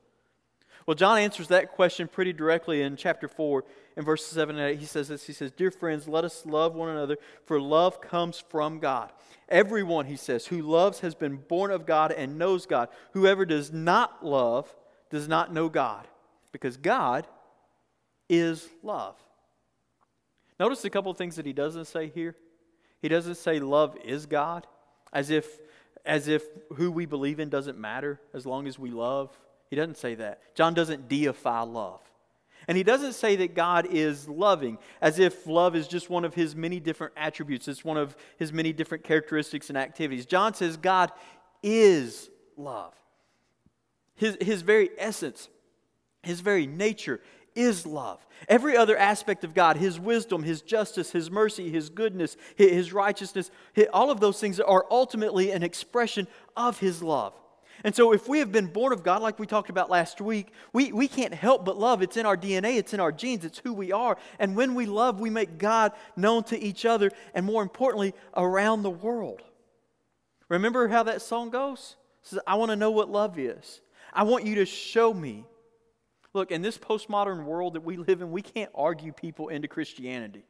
Well, 0.88 0.95
John 0.95 1.19
answers 1.19 1.49
that 1.49 1.73
question 1.73 2.08
pretty 2.08 2.34
directly 2.34 2.82
in 2.82 2.95
chapter 2.95 3.28
4, 3.28 3.63
in 3.97 4.04
verses 4.04 4.30
7 4.30 4.58
and 4.58 4.71
8. 4.71 4.80
He 4.80 4.86
says 4.88 5.10
this 5.10 5.28
He 5.28 5.34
says, 5.34 5.52
Dear 5.52 5.69
friends, 5.69 6.08
let 6.08 6.23
us 6.23 6.43
love 6.43 6.73
one 6.73 6.89
another, 6.89 7.17
for 7.45 7.62
love 7.62 8.02
comes 8.02 8.43
from 8.49 8.80
God. 8.80 9.12
Everyone, 9.47 10.08
he 10.08 10.15
says, 10.15 10.47
who 10.47 10.63
loves 10.63 11.02
has 11.02 11.13
been 11.13 11.38
born 11.38 11.69
of 11.69 11.86
God 11.86 12.12
and 12.12 12.39
knows 12.39 12.65
God. 12.65 12.89
Whoever 13.12 13.45
does 13.45 13.71
not 13.71 14.26
love 14.26 14.76
does 15.12 15.28
not 15.28 15.54
know 15.54 15.69
God, 15.69 16.08
because 16.52 16.78
God 16.78 17.28
is 18.39 18.67
love. 18.82 19.15
Notice 20.60 20.86
a 20.86 20.89
couple 20.89 21.12
of 21.12 21.17
things 21.17 21.36
that 21.36 21.46
he 21.46 21.54
doesn't 21.54 21.86
say 21.86 22.10
here. 22.10 22.36
He 23.02 23.10
doesn't 23.10 23.36
say 23.36 23.60
love 23.60 23.98
is 24.04 24.26
God, 24.26 24.65
as 25.12 25.30
if, 25.30 25.46
as 26.06 26.28
if 26.28 26.43
who 26.76 26.91
we 26.91 27.06
believe 27.06 27.39
in 27.39 27.50
doesn't 27.50 27.78
matter 27.78 28.19
as 28.34 28.46
long 28.46 28.67
as 28.67 28.80
we 28.80 28.91
love. 28.91 29.38
He 29.69 29.76
doesn't 29.76 29.98
say 29.98 30.15
that. 30.15 30.56
John 30.56 30.74
doesn't 30.74 31.10
deify 31.10 31.62
love. 31.62 32.02
And 32.67 32.78
he 32.78 32.84
doesn't 32.84 33.13
say 33.13 33.36
that 33.38 33.56
God 33.56 33.88
is 33.88 34.30
loving, 34.30 34.78
as 35.02 35.19
if 35.19 35.46
love 35.46 35.76
is 35.76 35.88
just 35.88 36.10
one 36.10 36.24
of 36.24 36.34
his 36.34 36.56
many 36.56 36.80
different 36.80 37.13
attributes, 37.17 37.67
it's 37.67 37.84
one 37.84 37.98
of 37.98 38.15
his 38.38 38.54
many 38.54 38.72
different 38.72 39.04
characteristics 39.04 39.67
and 39.69 39.78
activities. 39.78 40.26
John 40.26 40.54
says 40.54 40.78
God 40.78 41.12
is 41.62 42.30
love. 42.56 42.93
His, 44.15 44.38
his 44.39 44.62
very 44.62 44.91
essence, 44.98 45.50
his 46.22 46.39
very 46.39 46.67
nature 46.67 47.19
is 47.56 47.86
love. 47.86 48.26
Every 48.48 48.76
other 48.76 48.98
aspect 48.98 49.44
of 49.44 49.54
God, 49.54 49.78
His 49.78 50.00
wisdom, 50.00 50.44
His 50.44 50.62
justice, 50.62 51.12
His 51.12 51.32
mercy, 51.32 51.70
His 51.70 51.89
goodness, 51.89 52.38
His 52.56 52.94
righteousness, 52.94 53.52
all 53.92 54.12
of 54.12 54.20
those 54.20 54.39
things 54.39 54.60
are 54.60 54.86
ultimately 54.89 55.52
an 55.52 55.63
expression 55.63 56.28
of 56.56 56.80
His 56.80 57.02
love. 57.02 57.34
And 57.84 57.94
so, 57.96 58.13
if 58.13 58.30
we 58.30 58.39
have 58.39 58.52
been 58.52 58.68
born 58.68 58.94
of 58.94 59.04
God, 59.04 59.22
like 59.22 59.39
we 59.39 59.48
talked 59.48 59.70
about 59.70 59.89
last 59.89 60.22
week, 60.22 60.48
we, 60.72 60.92
we 60.92 61.08
can't 61.08 61.34
help 61.34 61.66
but 61.66 61.78
love. 61.78 62.02
It's 62.02 62.18
in 62.18 62.26
our 62.26 62.38
DNA, 62.38 62.78
it's 62.78 62.94
in 62.94 63.00
our 63.00 63.12
genes, 63.12 63.44
it's 63.44 63.58
who 63.60 63.74
we 63.74 63.92
are. 63.92 64.18
And 64.39 64.56
when 64.56 64.76
we 64.76 64.86
love, 64.86 65.20
we 65.20 65.30
make 65.30 65.58
God 65.58 65.92
known 66.16 66.44
to 66.46 66.60
each 66.60 66.86
other, 66.86 67.12
and 67.34 67.46
more 67.46 67.62
importantly, 67.63 68.13
around 68.38 68.84
the 68.84 68.89
world. 68.89 69.42
Remember 70.50 70.88
how 70.88 71.04
that 71.04 71.22
song 71.22 71.50
goes? 71.50 71.96
It 72.22 72.28
says, 72.28 72.39
I 72.46 72.56
want 72.56 72.70
to 72.70 72.76
know 72.76 72.92
what 72.92 73.10
love 73.10 73.38
is. 73.38 73.82
I 74.13 74.24
want 74.24 74.46
you 74.46 74.56
to 74.56 74.66
show 74.66 75.13
me. 75.13 75.46
Look, 76.34 76.52
in 76.52 76.62
this 76.62 76.78
postmodern 76.78 77.46
world 77.46 77.74
that 77.76 77.84
we 77.84 77.98
live 77.98 78.22
in, 78.22 78.32
we 78.32 78.41
can't 78.41 78.72
argue 78.74 79.12
people 79.12 79.50
into 79.50 79.67
Christianity. 79.67 80.43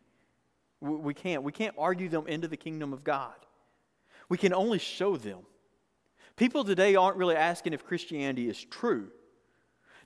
We 0.80 1.14
can't. 1.14 1.44
We 1.44 1.52
can't 1.52 1.76
argue 1.78 2.10
them 2.10 2.28
into 2.28 2.48
the 2.48 2.58
kingdom 2.58 2.94
of 2.94 3.04
God. 3.04 3.34
We 4.30 4.38
can 4.38 4.54
only 4.54 4.80
show 4.80 5.18
them. 5.18 5.40
People 6.36 6.64
today 6.64 6.96
aren't 6.96 7.18
really 7.18 7.36
asking 7.36 7.74
if 7.74 7.86
Christianity 7.86 8.50
is 8.50 8.64
true, 8.64 9.10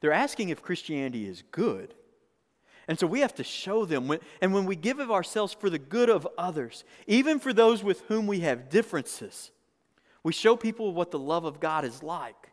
they're 0.01 0.11
asking 0.11 0.49
if 0.49 0.61
Christianity 0.61 1.27
is 1.27 1.43
good. 1.51 1.93
And 2.89 2.97
so 2.97 3.05
we 3.05 3.19
have 3.19 3.35
to 3.35 3.43
show 3.43 3.83
them. 3.83 4.09
And 4.41 4.53
when 4.53 4.65
we 4.65 4.77
give 4.77 4.99
of 4.99 5.11
ourselves 5.11 5.53
for 5.53 5.69
the 5.69 5.79
good 5.79 6.09
of 6.09 6.25
others, 6.37 6.85
even 7.05 7.37
for 7.37 7.51
those 7.51 7.83
with 7.83 8.01
whom 8.07 8.27
we 8.27 8.39
have 8.41 8.69
differences, 8.69 9.51
we 10.23 10.31
show 10.31 10.55
people 10.55 10.93
what 10.93 11.11
the 11.11 11.19
love 11.19 11.43
of 11.43 11.59
God 11.59 11.83
is 11.83 12.01
like. 12.01 12.51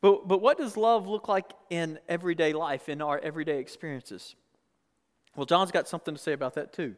But, 0.00 0.28
but 0.28 0.40
what 0.40 0.58
does 0.58 0.76
love 0.76 1.08
look 1.08 1.28
like 1.28 1.52
in 1.70 1.98
everyday 2.08 2.52
life, 2.52 2.88
in 2.88 3.02
our 3.02 3.18
everyday 3.18 3.58
experiences? 3.58 4.36
Well, 5.34 5.46
John's 5.46 5.70
got 5.70 5.88
something 5.88 6.14
to 6.14 6.20
say 6.20 6.32
about 6.32 6.54
that 6.54 6.72
too. 6.72 6.94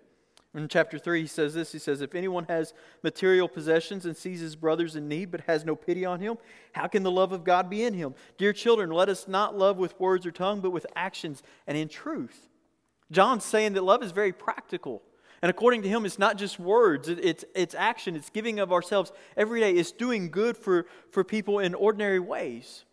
In 0.52 0.66
chapter 0.66 0.98
3, 0.98 1.20
he 1.20 1.26
says 1.28 1.54
this 1.54 1.70
He 1.72 1.78
says, 1.78 2.00
If 2.00 2.14
anyone 2.14 2.44
has 2.48 2.74
material 3.02 3.48
possessions 3.48 4.04
and 4.04 4.16
sees 4.16 4.40
his 4.40 4.56
brothers 4.56 4.96
in 4.96 5.08
need 5.08 5.30
but 5.30 5.42
has 5.42 5.64
no 5.64 5.76
pity 5.76 6.04
on 6.04 6.20
him, 6.20 6.38
how 6.72 6.88
can 6.88 7.02
the 7.02 7.10
love 7.10 7.32
of 7.32 7.44
God 7.44 7.70
be 7.70 7.84
in 7.84 7.94
him? 7.94 8.14
Dear 8.36 8.52
children, 8.52 8.90
let 8.90 9.08
us 9.08 9.28
not 9.28 9.56
love 9.56 9.76
with 9.76 9.98
words 10.00 10.26
or 10.26 10.32
tongue, 10.32 10.60
but 10.60 10.70
with 10.70 10.86
actions 10.96 11.42
and 11.66 11.78
in 11.78 11.88
truth. 11.88 12.48
John's 13.12 13.44
saying 13.44 13.74
that 13.74 13.84
love 13.84 14.02
is 14.02 14.12
very 14.12 14.32
practical. 14.32 15.02
And 15.42 15.48
according 15.48 15.82
to 15.82 15.88
him, 15.88 16.04
it's 16.04 16.18
not 16.18 16.36
just 16.36 16.58
words, 16.58 17.08
it's, 17.08 17.44
it's 17.54 17.74
action, 17.74 18.14
it's 18.14 18.28
giving 18.28 18.60
of 18.60 18.72
ourselves 18.72 19.10
every 19.36 19.60
day, 19.60 19.72
it's 19.72 19.90
doing 19.90 20.30
good 20.30 20.56
for, 20.56 20.86
for 21.12 21.24
people 21.24 21.60
in 21.60 21.74
ordinary 21.74 22.18
ways. 22.18 22.84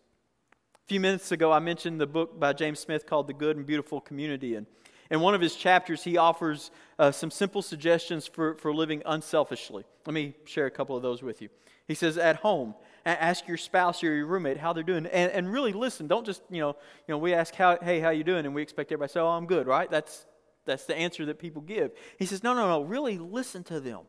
Few 0.88 1.00
minutes 1.00 1.32
ago, 1.32 1.52
I 1.52 1.58
mentioned 1.58 2.00
the 2.00 2.06
book 2.06 2.40
by 2.40 2.54
James 2.54 2.80
Smith 2.80 3.04
called 3.04 3.26
The 3.26 3.34
Good 3.34 3.58
and 3.58 3.66
Beautiful 3.66 4.00
Community. 4.00 4.54
And 4.54 4.66
in 5.10 5.20
one 5.20 5.34
of 5.34 5.40
his 5.42 5.54
chapters, 5.54 6.02
he 6.02 6.16
offers 6.16 6.70
uh, 6.98 7.12
some 7.12 7.30
simple 7.30 7.60
suggestions 7.60 8.26
for, 8.26 8.54
for 8.54 8.72
living 8.72 9.02
unselfishly. 9.04 9.84
Let 10.06 10.14
me 10.14 10.32
share 10.46 10.64
a 10.64 10.70
couple 10.70 10.96
of 10.96 11.02
those 11.02 11.22
with 11.22 11.42
you. 11.42 11.50
He 11.86 11.94
says, 11.94 12.16
at 12.16 12.36
home, 12.36 12.74
ask 13.04 13.46
your 13.46 13.58
spouse 13.58 14.02
or 14.02 14.14
your 14.14 14.24
roommate 14.24 14.56
how 14.56 14.72
they're 14.72 14.82
doing, 14.82 15.04
and, 15.04 15.30
and 15.30 15.52
really 15.52 15.74
listen. 15.74 16.06
Don't 16.06 16.24
just, 16.24 16.40
you 16.48 16.62
know, 16.62 16.74
you 17.06 17.12
know, 17.12 17.18
we 17.18 17.34
ask, 17.34 17.54
how, 17.54 17.76
hey, 17.82 18.00
how 18.00 18.08
you 18.08 18.24
doing? 18.24 18.46
And 18.46 18.54
we 18.54 18.62
expect 18.62 18.90
everybody 18.90 19.08
to 19.08 19.12
say, 19.12 19.20
oh, 19.20 19.28
I'm 19.28 19.44
good, 19.44 19.66
right? 19.66 19.90
That's, 19.90 20.24
that's 20.64 20.86
the 20.86 20.96
answer 20.96 21.26
that 21.26 21.38
people 21.38 21.60
give. 21.60 21.90
He 22.18 22.24
says, 22.24 22.42
no, 22.42 22.54
no, 22.54 22.66
no, 22.66 22.80
really 22.80 23.18
listen 23.18 23.62
to 23.64 23.78
them. 23.78 24.04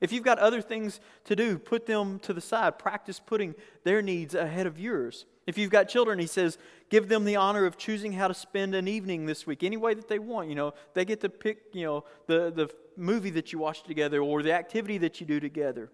If 0.00 0.12
you've 0.12 0.24
got 0.24 0.38
other 0.38 0.60
things 0.60 1.00
to 1.24 1.36
do, 1.36 1.58
put 1.58 1.86
them 1.86 2.18
to 2.20 2.32
the 2.32 2.40
side. 2.40 2.78
Practice 2.78 3.20
putting 3.20 3.54
their 3.84 4.02
needs 4.02 4.34
ahead 4.34 4.66
of 4.66 4.78
yours. 4.78 5.26
If 5.46 5.58
you've 5.58 5.70
got 5.70 5.88
children, 5.88 6.18
he 6.18 6.26
says, 6.26 6.58
give 6.88 7.08
them 7.08 7.24
the 7.24 7.36
honor 7.36 7.66
of 7.66 7.76
choosing 7.76 8.12
how 8.12 8.28
to 8.28 8.34
spend 8.34 8.74
an 8.74 8.88
evening 8.88 9.26
this 9.26 9.46
week, 9.46 9.62
any 9.62 9.76
way 9.76 9.94
that 9.94 10.08
they 10.08 10.18
want. 10.18 10.48
You 10.48 10.54
know, 10.54 10.74
they 10.94 11.04
get 11.04 11.20
to 11.20 11.28
pick, 11.28 11.58
you 11.72 11.84
know, 11.84 12.04
the, 12.26 12.52
the 12.54 12.70
movie 12.96 13.30
that 13.30 13.52
you 13.52 13.58
watch 13.58 13.82
together 13.82 14.20
or 14.20 14.42
the 14.42 14.52
activity 14.52 14.98
that 14.98 15.20
you 15.20 15.26
do 15.26 15.40
together. 15.40 15.90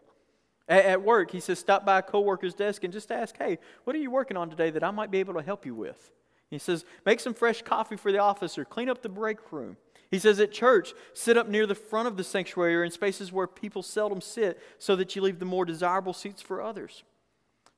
At, 0.68 0.84
at 0.84 1.02
work, 1.02 1.30
he 1.30 1.40
says, 1.40 1.58
stop 1.58 1.84
by 1.84 1.98
a 1.98 2.02
coworker's 2.02 2.54
desk 2.54 2.84
and 2.84 2.92
just 2.92 3.10
ask, 3.10 3.36
hey, 3.38 3.58
what 3.84 3.96
are 3.96 3.98
you 3.98 4.10
working 4.10 4.36
on 4.36 4.50
today 4.50 4.70
that 4.70 4.84
I 4.84 4.90
might 4.90 5.10
be 5.10 5.18
able 5.18 5.34
to 5.34 5.42
help 5.42 5.64
you 5.64 5.74
with? 5.74 6.12
He 6.50 6.58
says, 6.58 6.84
make 7.04 7.20
some 7.20 7.34
fresh 7.34 7.62
coffee 7.62 7.96
for 7.96 8.12
the 8.12 8.18
office 8.18 8.58
or 8.58 8.64
clean 8.64 8.88
up 8.88 9.02
the 9.02 9.08
break 9.08 9.52
room. 9.52 9.76
He 10.10 10.18
says, 10.18 10.40
at 10.40 10.52
church, 10.52 10.94
sit 11.12 11.36
up 11.36 11.48
near 11.48 11.66
the 11.66 11.74
front 11.74 12.08
of 12.08 12.16
the 12.16 12.24
sanctuary 12.24 12.74
or 12.76 12.84
in 12.84 12.90
spaces 12.90 13.32
where 13.32 13.46
people 13.46 13.82
seldom 13.82 14.20
sit 14.20 14.58
so 14.78 14.96
that 14.96 15.14
you 15.14 15.22
leave 15.22 15.38
the 15.38 15.44
more 15.44 15.64
desirable 15.64 16.14
seats 16.14 16.40
for 16.40 16.62
others. 16.62 17.04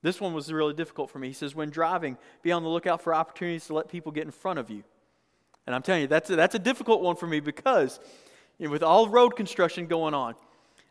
This 0.03 0.21
one 0.21 0.33
was 0.33 0.53
really 0.53 0.73
difficult 0.73 1.11
for 1.11 1.19
me. 1.19 1.29
He 1.29 1.35
says, 1.35 1.55
when 1.55 1.71
driving, 1.71 2.17
be 2.43 2.53
on 2.53 2.63
the 2.63 2.69
lookout 2.69 3.03
for 3.03 3.15
opportunities 3.15 3.67
to 3.67 3.75
let 3.75 3.89
people 3.89 4.13
get 4.13 4.25
in 4.25 4.31
front 4.31 4.59
of 4.59 4.71
you. 4.71 4.85
And 5.67 5.75
I'm 5.75 5.83
telling 5.83 6.03
you, 6.03 6.09
that's 6.09 6.31
a, 6.31 6.37
that's 6.37 6.55
a 6.55 6.61
difficult 6.61 7.03
one 7.03 7.17
for 7.17 7.27
me 7.27 7.41
because 7.41 8.01
you 8.59 8.67
know, 8.67 8.73
with 8.73 8.83
all 8.83 9.09
road 9.09 9.37
construction 9.37 9.87
going 9.87 10.15
on, 10.15 10.35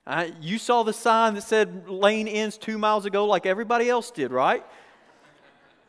I, 0.05 0.33
you 0.41 0.57
saw 0.57 0.83
the 0.83 0.93
sign 0.93 1.35
that 1.35 1.43
said 1.43 1.89
lane 1.89 2.27
ends 2.27 2.57
two 2.57 2.77
miles 2.77 3.05
ago 3.05 3.25
like 3.25 3.45
everybody 3.45 3.89
else 3.89 4.11
did, 4.11 4.31
right? 4.31 4.63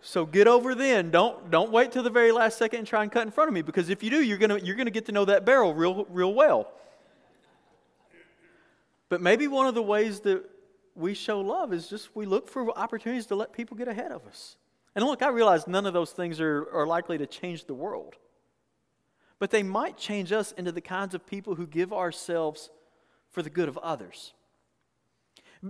So 0.03 0.25
get 0.25 0.49
over 0.49 0.75
then. 0.75 1.11
Don't, 1.11 1.51
don't 1.51 1.71
wait 1.71 1.93
till 1.93 2.03
the 2.03 2.11
very 2.11 2.33
last 2.33 2.59
second 2.59 2.81
and 2.81 2.89
try 2.89 3.03
and 3.03 3.13
cut 3.13 3.23
in 3.23 3.31
front 3.31 3.49
of 3.49 3.55
me 3.55 3.63
because 3.63 3.91
if 3.91 4.03
you 4.03 4.11
do, 4.11 4.23
you're 4.23 4.39
going 4.39 4.65
you're 4.65 4.77
to 4.77 4.91
get 4.91 5.07
to 5.07 5.13
know 5.13 5.25
that 5.27 5.45
barrel 5.45 5.75
real, 5.75 6.07
real 6.09 6.33
well. 6.33 6.71
But 9.09 9.21
maybe 9.21 9.49
one 9.49 9.67
of 9.67 9.75
the 9.75 9.83
ways 9.83 10.21
that 10.21 10.49
we 10.95 11.15
show 11.15 11.41
love 11.41 11.73
is 11.73 11.89
just 11.89 12.15
we 12.15 12.27
look 12.27 12.49
for 12.49 12.71
opportunities 12.79 13.27
to 13.27 13.35
let 13.35 13.53
people 13.53 13.77
get 13.77 13.89
ahead 13.89 14.13
of 14.13 14.27
us. 14.27 14.57
And 14.95 15.05
look, 15.05 15.23
I 15.23 15.29
realize 15.29 15.67
none 15.67 15.87
of 15.87 15.93
those 15.93 16.13
things 16.13 16.41
are, 16.41 16.67
are 16.73 16.87
likely 16.87 17.19
to 17.19 17.27
change 17.27 17.67
the 17.67 17.75
world. 17.75 18.17
But 19.39 19.51
they 19.51 19.63
might 19.63 19.97
change 19.97 20.33
us 20.33 20.53
into 20.53 20.73
the 20.73 20.81
kinds 20.81 21.15
of 21.15 21.27
people 21.27 21.55
who 21.55 21.67
give 21.67 21.93
ourselves 21.93 22.71
for 23.31 23.43
the 23.43 23.51
good 23.51 23.69
of 23.69 23.79
others. 23.79 24.33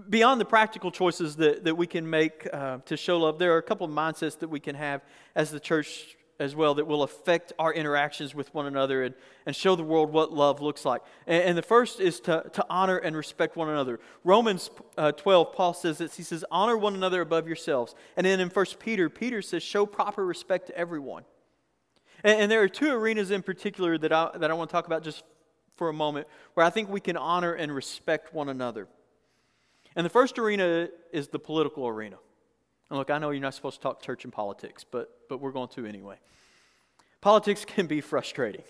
Beyond 0.09 0.41
the 0.41 0.45
practical 0.45 0.93
choices 0.93 1.37
that, 1.37 1.65
that 1.65 1.75
we 1.75 1.87
can 1.87 2.09
make 2.09 2.47
uh, 2.53 2.79
to 2.87 2.97
show 2.97 3.19
love, 3.19 3.39
there 3.41 3.55
are 3.55 3.59
a 3.59 3.63
couple 3.63 3.87
of 3.87 3.93
mindsets 3.93 4.39
that 4.39 4.49
we 4.49 4.61
can 4.61 4.77
have 4.77 5.03
as 5.35 5.51
the 5.51 5.59
church 5.59 6.17
as 6.39 6.57
well 6.57 6.75
that 6.75 6.87
will 6.87 7.03
affect 7.03 7.53
our 7.59 7.73
interactions 7.73 8.35
with 8.35 8.53
one 8.55 8.67
another 8.67 9.03
and, 9.03 9.15
and 9.47 9.55
show 9.55 9.77
the 9.77 9.83
world 9.83 10.11
what 10.11 10.33
love 10.33 10.63
looks 10.63 10.85
like. 10.85 11.03
And, 11.27 11.43
and 11.43 11.59
the 11.59 11.63
first 11.63 12.01
is 12.01 12.19
to, 12.21 12.49
to 12.55 12.65
honor 12.71 12.97
and 12.97 13.17
respect 13.17 13.57
one 13.57 13.69
another. 13.69 14.01
Romans 14.25 14.71
uh, 14.97 15.13
12, 15.13 15.53
Paul 15.53 15.75
says 15.75 15.99
this. 15.99 16.17
He 16.17 16.23
says, 16.23 16.45
Honor 16.51 16.77
one 16.77 16.95
another 16.95 17.21
above 17.21 17.47
yourselves. 17.47 17.95
And 18.17 18.25
then 18.25 18.41
in 18.41 18.49
1 18.49 18.67
Peter, 18.79 19.11
Peter 19.11 19.43
says, 19.43 19.63
Show 19.63 19.87
proper 19.87 20.25
respect 20.25 20.69
to 20.69 20.77
everyone. 20.79 21.25
And, 22.25 22.43
and 22.43 22.51
there 22.51 22.63
are 22.63 22.69
two 22.69 22.91
arenas 22.91 23.31
in 23.31 23.43
particular 23.43 23.99
that 23.99 24.13
I, 24.13 24.31
that 24.39 24.51
I 24.51 24.55
want 24.55 24.71
to 24.71 24.73
talk 24.73 24.87
about 24.87 25.03
just 25.03 25.25
for 25.77 25.89
a 25.89 25.93
moment 25.93 26.27
where 26.55 26.65
I 26.65 26.71
think 26.71 26.89
we 26.89 27.01
can 27.01 27.17
honor 27.17 27.53
and 27.53 27.75
respect 27.75 28.33
one 28.33 28.49
another. 28.49 28.89
And 29.97 30.05
the 30.05 30.11
first 30.11 30.39
arena 30.39 30.89
is 31.13 31.29
the 31.29 31.39
political 31.39 31.87
arena. 31.89 32.17
And 32.91 32.99
look, 32.99 33.11
I 33.11 33.19
know 33.19 33.31
you're 33.31 33.41
not 33.41 33.55
supposed 33.55 33.77
to 33.77 33.83
talk 33.83 34.03
church 34.03 34.25
and 34.25 34.33
politics, 34.33 34.85
but, 34.89 35.29
but 35.29 35.41
we're 35.41 35.53
going 35.53 35.69
to 35.71 35.87
anyway. 35.87 36.17
Politics 37.21 37.65
can 37.67 37.87
be 37.87 38.01
frustrating, 38.01 38.63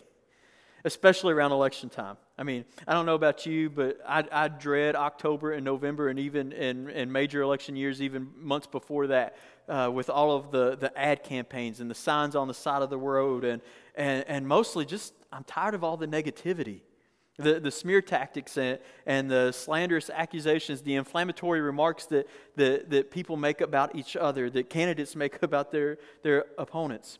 especially 0.84 1.32
around 1.32 1.52
election 1.52 1.88
time. 1.88 2.16
I 2.38 2.42
mean, 2.42 2.64
I 2.86 2.94
don't 2.94 3.06
know 3.06 3.14
about 3.14 3.44
you, 3.44 3.68
but 3.70 3.98
I, 4.06 4.24
I 4.30 4.48
dread 4.48 4.96
October 4.96 5.52
and 5.52 5.64
November 5.64 6.08
and 6.08 6.18
even 6.18 6.52
in, 6.52 6.88
in 6.90 7.12
major 7.12 7.42
election 7.42 7.76
years, 7.76 8.00
even 8.00 8.28
months 8.36 8.66
before 8.66 9.08
that, 9.08 9.36
uh, 9.68 9.90
with 9.92 10.10
all 10.10 10.34
of 10.34 10.50
the, 10.50 10.76
the 10.76 10.96
ad 10.98 11.22
campaigns 11.22 11.80
and 11.80 11.90
the 11.90 11.94
signs 11.94 12.34
on 12.34 12.48
the 12.48 12.54
side 12.54 12.82
of 12.82 12.90
the 12.90 12.98
road. 12.98 13.44
And, 13.44 13.62
and, 13.94 14.24
and 14.26 14.48
mostly 14.48 14.84
just, 14.86 15.12
I'm 15.32 15.44
tired 15.44 15.74
of 15.74 15.84
all 15.84 15.96
the 15.96 16.06
negativity 16.06 16.80
the, 17.42 17.60
the 17.60 17.70
smear 17.70 18.02
tactics 18.02 18.56
and, 18.56 18.78
and 19.06 19.30
the 19.30 19.52
slanderous 19.52 20.10
accusations, 20.10 20.82
the 20.82 20.94
inflammatory 20.94 21.60
remarks 21.60 22.06
that, 22.06 22.26
that, 22.56 22.90
that 22.90 23.10
people 23.10 23.36
make 23.36 23.60
about 23.60 23.94
each 23.94 24.16
other, 24.16 24.50
that 24.50 24.70
candidates 24.70 25.16
make 25.16 25.42
about 25.42 25.72
their, 25.72 25.98
their 26.22 26.46
opponents. 26.58 27.18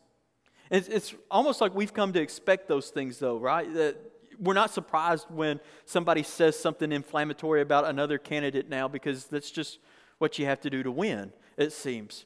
It's, 0.71 0.89
it's 0.89 1.15
almost 1.31 1.61
like 1.61 1.75
we've 1.75 1.93
come 1.93 2.13
to 2.13 2.21
expect 2.21 2.69
those 2.69 2.91
things, 2.91 3.19
though, 3.19 3.39
right? 3.39 3.73
That 3.75 3.97
we're 4.39 4.55
not 4.55 4.71
surprised 4.71 5.27
when 5.29 5.61
somebody 5.85 6.23
says 6.23 6.59
something 6.59 6.93
inflammatory 6.93 7.61
about 7.61 7.85
another 7.85 8.19
candidate 8.19 8.69
now 8.69 8.89
because 8.89 9.27
that's 9.27 9.51
just 9.51 9.79
what 10.19 10.39
you 10.39 10.47
have 10.47 10.61
to 10.61 10.71
do 10.71 10.83
to 10.83 10.91
win, 10.91 11.33
it 11.57 11.73
seems. 11.73 12.25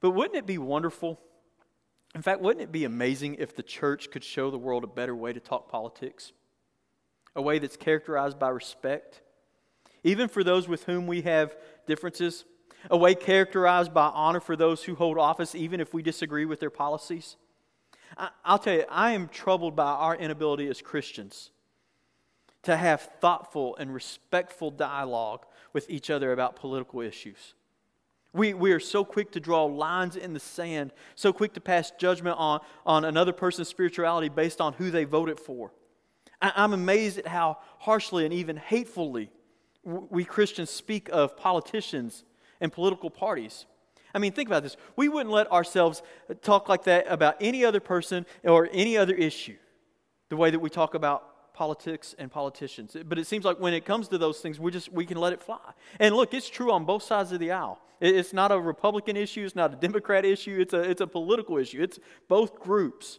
But 0.00 0.10
wouldn't 0.10 0.36
it 0.36 0.46
be 0.46 0.58
wonderful? 0.58 1.18
In 2.14 2.22
fact, 2.22 2.40
wouldn't 2.40 2.62
it 2.62 2.72
be 2.72 2.84
amazing 2.84 3.36
if 3.38 3.54
the 3.56 3.62
church 3.62 4.10
could 4.10 4.24
show 4.24 4.50
the 4.50 4.58
world 4.58 4.84
a 4.84 4.88
better 4.88 5.14
way 5.14 5.32
to 5.32 5.40
talk 5.40 5.68
politics? 5.68 6.32
A 7.36 7.42
way 7.42 7.58
that's 7.58 7.76
characterized 7.76 8.38
by 8.38 8.48
respect, 8.48 9.20
even 10.02 10.28
for 10.28 10.42
those 10.42 10.66
with 10.66 10.84
whom 10.84 11.06
we 11.06 11.22
have 11.22 11.56
differences, 11.86 12.44
a 12.90 12.96
way 12.96 13.14
characterized 13.14 13.92
by 13.92 14.06
honor 14.06 14.40
for 14.40 14.56
those 14.56 14.84
who 14.84 14.94
hold 14.94 15.18
office, 15.18 15.54
even 15.54 15.80
if 15.80 15.92
we 15.92 16.02
disagree 16.02 16.46
with 16.46 16.58
their 16.58 16.70
policies. 16.70 17.36
I'll 18.44 18.58
tell 18.58 18.74
you, 18.74 18.84
I 18.88 19.12
am 19.12 19.28
troubled 19.28 19.76
by 19.76 19.90
our 19.90 20.16
inability 20.16 20.68
as 20.68 20.80
Christians 20.80 21.50
to 22.62 22.76
have 22.76 23.02
thoughtful 23.20 23.76
and 23.76 23.92
respectful 23.92 24.70
dialogue 24.70 25.44
with 25.72 25.88
each 25.90 26.10
other 26.10 26.32
about 26.32 26.56
political 26.56 27.00
issues. 27.00 27.54
We, 28.32 28.54
we 28.54 28.72
are 28.72 28.80
so 28.80 29.04
quick 29.04 29.32
to 29.32 29.40
draw 29.40 29.64
lines 29.64 30.16
in 30.16 30.34
the 30.34 30.40
sand, 30.40 30.92
so 31.14 31.32
quick 31.32 31.54
to 31.54 31.60
pass 31.60 31.90
judgment 31.92 32.36
on, 32.38 32.60
on 32.84 33.04
another 33.04 33.32
person's 33.32 33.68
spirituality 33.68 34.28
based 34.28 34.60
on 34.60 34.72
who 34.74 34.90
they 34.90 35.04
voted 35.04 35.38
for. 35.38 35.72
I'm 36.40 36.72
amazed 36.72 37.18
at 37.18 37.26
how 37.26 37.58
harshly 37.78 38.24
and 38.24 38.34
even 38.34 38.56
hatefully 38.56 39.30
we 39.84 40.24
Christians 40.24 40.70
speak 40.70 41.08
of 41.12 41.36
politicians 41.36 42.24
and 42.60 42.72
political 42.72 43.10
parties. 43.10 43.66
I 44.14 44.18
mean, 44.18 44.32
think 44.32 44.48
about 44.48 44.62
this. 44.62 44.76
We 44.96 45.08
wouldn't 45.08 45.32
let 45.32 45.50
ourselves 45.52 46.02
talk 46.42 46.68
like 46.68 46.84
that 46.84 47.06
about 47.08 47.36
any 47.40 47.64
other 47.64 47.80
person 47.80 48.26
or 48.44 48.68
any 48.72 48.96
other 48.96 49.14
issue, 49.14 49.56
the 50.30 50.36
way 50.36 50.50
that 50.50 50.58
we 50.58 50.70
talk 50.70 50.94
about 50.94 51.52
politics 51.54 52.14
and 52.18 52.30
politicians. 52.30 52.96
But 53.06 53.18
it 53.18 53.26
seems 53.26 53.44
like 53.44 53.60
when 53.60 53.74
it 53.74 53.84
comes 53.84 54.08
to 54.08 54.18
those 54.18 54.40
things, 54.40 54.58
we 54.58 54.70
just 54.70 54.92
we 54.92 55.06
can 55.06 55.18
let 55.18 55.32
it 55.32 55.42
fly. 55.42 55.58
And 56.00 56.14
look, 56.14 56.34
it's 56.34 56.48
true 56.48 56.72
on 56.72 56.84
both 56.84 57.02
sides 57.02 57.32
of 57.32 57.40
the 57.40 57.52
aisle. 57.52 57.80
It's 58.00 58.32
not 58.32 58.52
a 58.52 58.60
Republican 58.60 59.16
issue, 59.16 59.44
it's 59.44 59.56
not 59.56 59.72
a 59.72 59.76
Democrat 59.76 60.24
issue, 60.24 60.58
it's 60.60 60.74
a, 60.74 60.80
it's 60.80 61.00
a 61.00 61.06
political 61.06 61.56
issue. 61.56 61.82
It's 61.82 61.98
both 62.28 62.60
groups. 62.60 63.18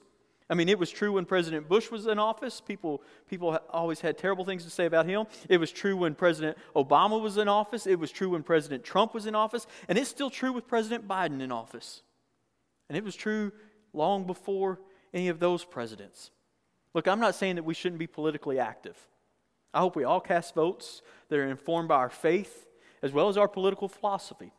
I 0.49 0.53
mean, 0.53 0.69
it 0.69 0.79
was 0.79 0.89
true 0.89 1.13
when 1.13 1.25
President 1.25 1.67
Bush 1.67 1.91
was 1.91 2.07
in 2.07 2.19
office. 2.19 2.61
People, 2.61 3.01
people 3.29 3.59
always 3.69 3.99
had 3.99 4.17
terrible 4.17 4.45
things 4.45 4.63
to 4.63 4.69
say 4.69 4.85
about 4.85 5.05
him. 5.05 5.25
It 5.49 5.57
was 5.57 5.71
true 5.71 5.97
when 5.97 6.15
President 6.15 6.57
Obama 6.73 7.21
was 7.21 7.37
in 7.37 7.49
office. 7.49 7.85
It 7.85 7.99
was 7.99 8.11
true 8.11 8.29
when 8.29 8.43
President 8.43 8.83
Trump 8.83 9.13
was 9.13 9.25
in 9.25 9.35
office. 9.35 9.67
And 9.89 9.97
it's 9.97 10.09
still 10.09 10.29
true 10.29 10.53
with 10.53 10.65
President 10.67 11.05
Biden 11.05 11.41
in 11.41 11.51
office. 11.51 12.01
And 12.87 12.97
it 12.97 13.03
was 13.03 13.15
true 13.15 13.51
long 13.91 14.25
before 14.25 14.79
any 15.13 15.27
of 15.27 15.39
those 15.39 15.65
presidents. 15.65 16.31
Look, 16.93 17.07
I'm 17.07 17.19
not 17.19 17.35
saying 17.35 17.55
that 17.55 17.63
we 17.63 17.73
shouldn't 17.73 17.99
be 17.99 18.07
politically 18.07 18.57
active. 18.57 18.95
I 19.73 19.79
hope 19.79 19.97
we 19.97 20.05
all 20.05 20.21
cast 20.21 20.55
votes 20.55 21.01
that 21.27 21.37
are 21.37 21.47
informed 21.47 21.89
by 21.89 21.95
our 21.95 22.09
faith 22.09 22.67
as 23.03 23.11
well 23.11 23.27
as 23.27 23.37
our 23.37 23.47
political 23.47 23.89
philosophy. 23.89 24.53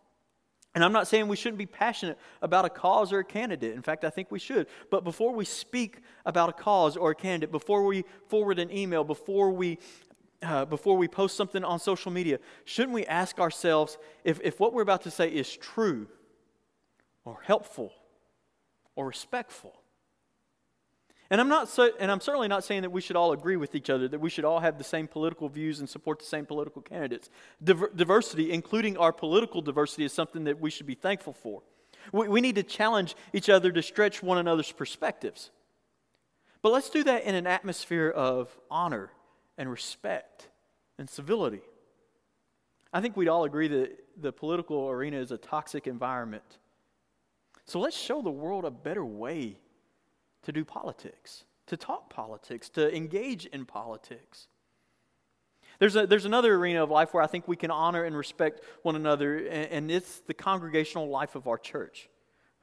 And 0.75 0.85
I'm 0.85 0.93
not 0.93 1.09
saying 1.09 1.29
we 1.29 1.37
shouldn't 1.37 1.59
be 1.59 1.67
passionate 1.67 2.19
about 2.43 2.65
a 2.65 2.69
cause 2.71 3.13
or 3.13 3.21
a 3.21 3.25
candidate. 3.25 3.75
In 3.75 3.83
fact, 3.83 4.05
I 4.05 4.11
think 4.11 4.31
we 4.31 4.39
should. 4.39 4.67
But 4.91 5.03
before 5.03 5.35
we 5.35 5.45
speak 5.45 6.01
about 6.25 6.51
a 6.51 6.53
cause 6.53 6.97
or 6.97 7.11
a 7.11 7.15
candidate, 7.15 7.51
before 7.51 7.85
we 7.85 8.05
forward 8.29 8.59
an 8.59 8.71
email, 8.71 9.03
before 9.03 9.51
we 9.51 9.79
uh, 10.41 10.65
before 10.65 10.97
we 10.97 11.09
post 11.09 11.37
something 11.37 11.65
on 11.65 11.81
social 11.81 12.13
media, 12.13 12.39
shouldn't 12.65 12.95
we 12.95 13.05
ask 13.07 13.41
ourselves 13.41 13.99
if, 14.23 14.41
if 14.45 14.61
what 14.61 14.73
we're 14.73 14.83
about 14.83 15.03
to 15.03 15.11
say 15.11 15.29
is 15.29 15.57
true 15.57 16.07
or 17.25 17.41
helpful 17.43 17.93
or 18.95 19.07
respectful? 19.07 19.78
And 21.31 21.43
I'm, 21.43 21.49
not 21.49 21.69
so, 21.69 21.91
and 22.01 22.11
I'm 22.11 22.21
certainly 22.21 22.49
not 22.49 22.64
saying 22.64 22.83
that 22.83 22.91
we 22.91 23.03
should 23.03 23.17
all 23.17 23.33
agree 23.33 23.57
with 23.57 23.75
each 23.75 23.91
other, 23.91 24.09
that 24.09 24.21
we 24.21 24.31
should 24.31 24.47
all 24.47 24.61
have 24.61 24.79
the 24.79 24.85
same 24.85 25.07
political 25.07 25.49
views 25.51 25.81
and 25.81 25.88
support 25.88 26.21
the 26.21 26.25
same 26.25 26.47
political 26.47 26.81
candidates. 26.81 27.29
Diver- 27.62 27.93
diversity, 27.95 28.51
including 28.51 28.97
our 28.97 29.12
political 29.12 29.61
diversity, 29.61 30.05
is 30.05 30.12
something 30.12 30.45
that 30.45 30.59
we 30.59 30.71
should 30.71 30.87
be 30.87 30.95
thankful 30.95 31.35
for. 31.35 31.62
We, 32.12 32.29
we 32.29 32.41
need 32.41 32.55
to 32.55 32.62
challenge 32.62 33.14
each 33.35 33.51
other 33.51 33.71
to 33.73 33.83
stretch 33.83 34.23
one 34.23 34.38
another's 34.38 34.73
perspectives. 34.73 35.51
But 36.62 36.73
let's 36.73 36.88
do 36.88 37.05
that 37.05 37.25
in 37.25 37.35
an 37.35 37.47
atmosphere 37.47 38.09
of 38.09 38.59
honor 38.71 39.11
and 39.59 39.71
respect 39.71 40.49
and 40.99 41.11
civility. 41.11 41.61
I 42.91 43.03
think 43.03 43.19
we'd 43.19 43.29
all 43.29 43.45
agree 43.45 43.69
that 43.69 43.99
the 44.17 44.33
political 44.33 44.88
arena 44.88 45.19
is 45.19 45.31
a 45.31 45.37
toxic 45.37 45.87
environment. 45.87 46.59
So 47.67 47.81
let's 47.81 47.99
show 47.99 48.23
the 48.23 48.31
world 48.31 48.64
a 48.64 48.71
better 48.71 49.05
way 49.05 49.59
to 50.42 50.53
do 50.53 50.64
politics, 50.64 51.44
to 51.66 51.77
talk 51.77 52.11
politics, 52.11 52.68
to 52.70 52.94
engage 52.94 53.46
in 53.46 53.64
politics. 53.64 54.48
There's, 55.79 55.94
a, 55.94 56.07
there's 56.07 56.24
another 56.24 56.55
arena 56.55 56.83
of 56.83 56.90
life 56.90 57.14
where 57.14 57.22
I 57.22 57.27
think 57.27 57.46
we 57.46 57.57
can 57.57 57.70
honor 57.70 58.05
and 58.05 58.16
respect 58.16 58.61
one 58.83 58.96
another, 58.96 59.37
and, 59.37 59.70
and 59.70 59.90
it's 59.90 60.20
the 60.20 60.35
congregational 60.35 61.09
life 61.09 61.35
of 61.35 61.46
our 61.46 61.59
church. 61.59 62.09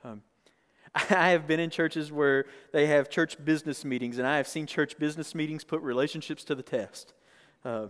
Um, 0.04 0.22
I 0.96 1.30
have 1.30 1.48
been 1.48 1.60
in 1.60 1.70
churches 1.70 2.12
where 2.12 2.46
they 2.74 2.88
have 2.88 3.10
church 3.10 3.44
business 3.44 3.86
meetings, 3.86 4.18
and 4.18 4.28
I 4.28 4.38
have 4.38 4.48
seen 4.48 4.66
church 4.66 4.98
business 4.98 5.34
meetings 5.34 5.64
put 5.64 5.82
relationships 5.82 6.44
to 6.46 6.56
the 6.56 6.64
test. 6.64 7.14
Uh, 7.64 7.88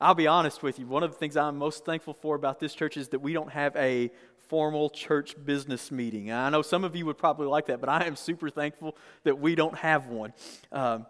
I'll 0.00 0.14
be 0.14 0.26
honest 0.26 0.62
with 0.62 0.78
you, 0.78 0.86
one 0.86 1.02
of 1.02 1.10
the 1.10 1.16
things 1.16 1.36
I'm 1.36 1.56
most 1.56 1.84
thankful 1.84 2.14
for 2.14 2.36
about 2.36 2.60
this 2.60 2.74
church 2.74 2.96
is 2.96 3.08
that 3.08 3.20
we 3.20 3.32
don't 3.32 3.50
have 3.50 3.74
a 3.76 4.10
formal 4.48 4.90
church 4.90 5.34
business 5.44 5.90
meeting. 5.90 6.32
I 6.32 6.48
know 6.50 6.62
some 6.62 6.84
of 6.84 6.96
you 6.96 7.06
would 7.06 7.18
probably 7.18 7.46
like 7.46 7.66
that, 7.66 7.80
but 7.80 7.88
I 7.88 8.06
am 8.06 8.16
super 8.16 8.50
thankful 8.50 8.96
that 9.24 9.38
we 9.38 9.54
don't 9.54 9.76
have 9.76 10.08
one. 10.08 10.32
Um, 10.72 11.06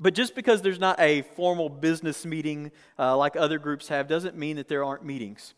but 0.00 0.14
just 0.14 0.34
because 0.34 0.62
there's 0.62 0.80
not 0.80 0.98
a 0.98 1.22
formal 1.22 1.68
business 1.68 2.24
meeting 2.24 2.72
uh, 2.98 3.16
like 3.16 3.36
other 3.36 3.58
groups 3.58 3.88
have 3.88 4.08
doesn't 4.08 4.36
mean 4.36 4.56
that 4.56 4.68
there 4.68 4.84
aren't 4.84 5.04
meetings. 5.04 5.54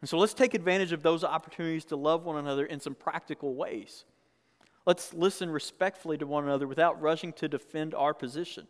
And 0.00 0.08
so 0.08 0.18
let's 0.18 0.34
take 0.34 0.54
advantage 0.54 0.92
of 0.92 1.02
those 1.02 1.24
opportunities 1.24 1.84
to 1.86 1.96
love 1.96 2.24
one 2.24 2.36
another 2.36 2.64
in 2.64 2.80
some 2.80 2.94
practical 2.94 3.54
ways. 3.54 4.04
Let's 4.86 5.12
listen 5.12 5.50
respectfully 5.50 6.16
to 6.18 6.26
one 6.26 6.44
another 6.44 6.68
without 6.68 7.00
rushing 7.02 7.32
to 7.34 7.48
defend 7.48 7.94
our 7.94 8.14
position. 8.14 8.68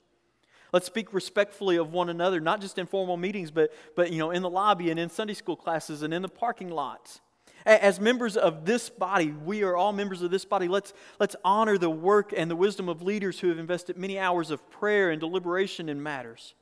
Let's 0.73 0.87
speak 0.87 1.13
respectfully 1.13 1.77
of 1.77 1.93
one 1.93 2.09
another, 2.09 2.41
not 2.41 2.61
just 2.61 2.79
in 2.79 2.87
formal 2.87 3.17
meetings, 3.17 3.51
but, 3.51 3.73
but 3.95 4.13
you 4.13 4.19
know, 4.19 4.31
in 4.31 4.43
the 4.43 4.51
lobby 4.51 4.91
and 4.91 4.99
in 4.99 5.09
Sunday 5.09 5.35
school 5.35 5.57
classes 5.57 6.03
and 6.03 6.13
in 6.13 6.23
the 6.23 6.29
parking 6.29 6.71
lots. 6.71 7.21
As 7.65 7.99
members 7.99 8.37
of 8.37 8.65
this 8.65 8.89
body, 8.89 9.33
we 9.33 9.65
are 9.65 9.77
all 9.77 9.93
members 9.93 10.23
of 10.23 10.31
this 10.31 10.45
body. 10.45 10.69
Let's, 10.69 10.93
let's 11.19 11.35
honor 11.45 11.79
the 11.79 11.91
work 11.91 12.33
and 12.37 12.49
the 12.49 12.55
wisdom 12.55 12.89
of 12.89 13.03
leaders 13.03 13.41
who 13.41 13.49
have 13.49 13.59
invested 13.59 13.97
many 13.97 14.19
hours 14.19 14.53
of 14.53 14.69
prayer 14.71 15.11
and 15.11 15.19
deliberation 15.19 15.89
in 15.89 16.01
matters. 16.01 16.55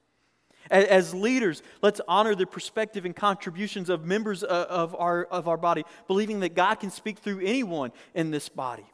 As 0.70 1.12
leaders, 1.12 1.62
let's 1.82 2.00
honor 2.08 2.34
the 2.34 2.46
perspective 2.46 3.04
and 3.04 3.14
contributions 3.14 3.90
of 3.90 4.06
members 4.06 4.42
uh, 4.42 4.66
of 4.70 4.94
our, 4.94 5.24
of 5.24 5.46
our 5.46 5.58
body, 5.58 5.84
believing 6.06 6.40
that 6.40 6.54
God 6.54 6.76
can 6.76 6.90
speak 6.90 7.18
through 7.18 7.40
anyone 7.40 7.92
in 8.14 8.30
this 8.30 8.48
body. 8.48 8.86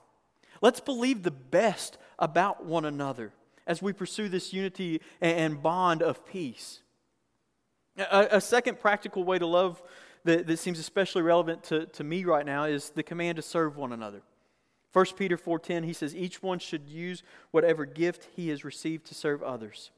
Let's 0.61 0.81
believe 0.81 1.23
the 1.23 1.31
best 1.31 1.97
about 2.19 2.65
one 2.65 2.85
another 2.85 3.33
as 3.71 3.81
we 3.81 3.93
pursue 3.93 4.29
this 4.29 4.53
unity 4.53 5.01
and 5.21 5.63
bond 5.63 6.03
of 6.03 6.27
peace. 6.27 6.81
A, 7.97 8.27
a 8.33 8.41
second 8.41 8.81
practical 8.81 9.23
way 9.23 9.39
to 9.39 9.47
love 9.47 9.81
that, 10.25 10.49
that 10.49 10.59
seems 10.59 10.81
especially 10.81 11.23
relevant 11.23 11.63
to, 11.65 11.87
to 11.87 12.03
me 12.03 12.25
right 12.25 12.45
now 12.45 12.65
is 12.65 12.91
the 12.91 13.05
command 13.05 13.37
to 13.37 13.43
serve 13.43 13.77
one 13.77 13.93
another. 13.93 14.23
1 14.93 15.07
Peter 15.17 15.37
4:10 15.37 15.85
he 15.85 15.93
says 15.93 16.17
each 16.17 16.43
one 16.43 16.59
should 16.59 16.89
use 16.89 17.23
whatever 17.53 17.85
gift 17.85 18.29
he 18.35 18.49
has 18.49 18.65
received 18.65 19.07
to 19.07 19.15
serve 19.15 19.41
others. 19.41 19.93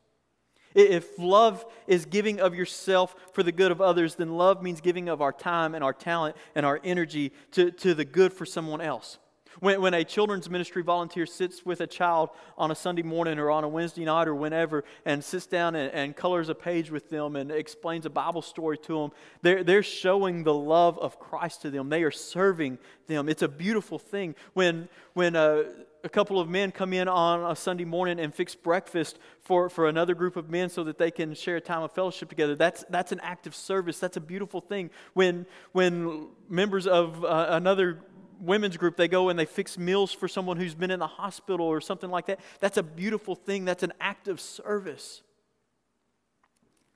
If 0.74 1.18
love 1.18 1.64
is 1.86 2.04
giving 2.04 2.40
of 2.40 2.54
yourself 2.54 3.16
for 3.32 3.42
the 3.42 3.52
good 3.52 3.72
of 3.72 3.80
others, 3.80 4.16
then 4.16 4.36
love 4.36 4.62
means 4.62 4.82
giving 4.82 5.08
of 5.08 5.22
our 5.22 5.32
time 5.32 5.74
and 5.74 5.82
our 5.82 5.94
talent 5.94 6.36
and 6.54 6.66
our 6.66 6.78
energy 6.84 7.32
to, 7.52 7.70
to 7.70 7.94
the 7.94 8.04
good 8.04 8.34
for 8.34 8.44
someone 8.44 8.82
else. 8.82 9.18
When, 9.60 9.80
when 9.80 9.94
a 9.94 10.04
children's 10.04 10.48
ministry 10.48 10.82
volunteer 10.82 11.26
sits 11.26 11.64
with 11.64 11.80
a 11.80 11.86
child 11.86 12.30
on 12.56 12.70
a 12.70 12.74
Sunday 12.74 13.02
morning 13.02 13.38
or 13.38 13.50
on 13.50 13.64
a 13.64 13.68
Wednesday 13.68 14.04
night 14.04 14.28
or 14.28 14.34
whenever 14.34 14.84
and 15.04 15.22
sits 15.22 15.46
down 15.46 15.74
and, 15.74 15.92
and 15.92 16.16
colors 16.16 16.48
a 16.48 16.54
page 16.54 16.90
with 16.90 17.10
them 17.10 17.36
and 17.36 17.50
explains 17.50 18.06
a 18.06 18.10
Bible 18.10 18.42
story 18.42 18.78
to 18.78 19.00
them, 19.00 19.12
they're, 19.42 19.64
they're 19.64 19.82
showing 19.82 20.44
the 20.44 20.54
love 20.54 20.98
of 20.98 21.18
Christ 21.18 21.62
to 21.62 21.70
them. 21.70 21.88
They 21.88 22.02
are 22.02 22.10
serving 22.10 22.78
them. 23.06 23.28
It's 23.28 23.42
a 23.42 23.48
beautiful 23.48 23.98
thing. 23.98 24.34
When, 24.54 24.88
when 25.14 25.36
a, 25.36 25.64
a 26.04 26.08
couple 26.08 26.40
of 26.40 26.48
men 26.48 26.72
come 26.72 26.92
in 26.92 27.08
on 27.08 27.50
a 27.50 27.54
Sunday 27.54 27.84
morning 27.84 28.18
and 28.18 28.34
fix 28.34 28.54
breakfast 28.54 29.18
for, 29.40 29.68
for 29.68 29.88
another 29.88 30.14
group 30.14 30.36
of 30.36 30.50
men 30.50 30.68
so 30.68 30.84
that 30.84 30.98
they 30.98 31.10
can 31.10 31.34
share 31.34 31.56
a 31.56 31.60
time 31.60 31.82
of 31.82 31.92
fellowship 31.92 32.28
together. 32.28 32.54
That's, 32.56 32.84
that's 32.90 33.12
an 33.12 33.20
act 33.20 33.46
of 33.46 33.54
service. 33.54 33.98
That's 33.98 34.16
a 34.16 34.20
beautiful 34.20 34.60
thing. 34.60 34.90
When, 35.14 35.46
when 35.72 36.28
members 36.48 36.86
of 36.86 37.24
uh, 37.24 37.46
another 37.50 38.00
women's 38.42 38.76
group, 38.76 38.96
they 38.96 39.08
go 39.08 39.28
and 39.28 39.38
they 39.38 39.44
fix 39.44 39.78
meals 39.78 40.12
for 40.12 40.28
someone 40.28 40.56
who's 40.56 40.74
been 40.74 40.90
in 40.90 40.98
the 40.98 41.06
hospital 41.06 41.66
or 41.66 41.80
something 41.80 42.10
like 42.10 42.26
that. 42.26 42.40
That's 42.60 42.76
a 42.76 42.82
beautiful 42.82 43.34
thing. 43.34 43.64
That's 43.64 43.82
an 43.82 43.92
act 44.00 44.28
of 44.28 44.40
service. 44.40 45.22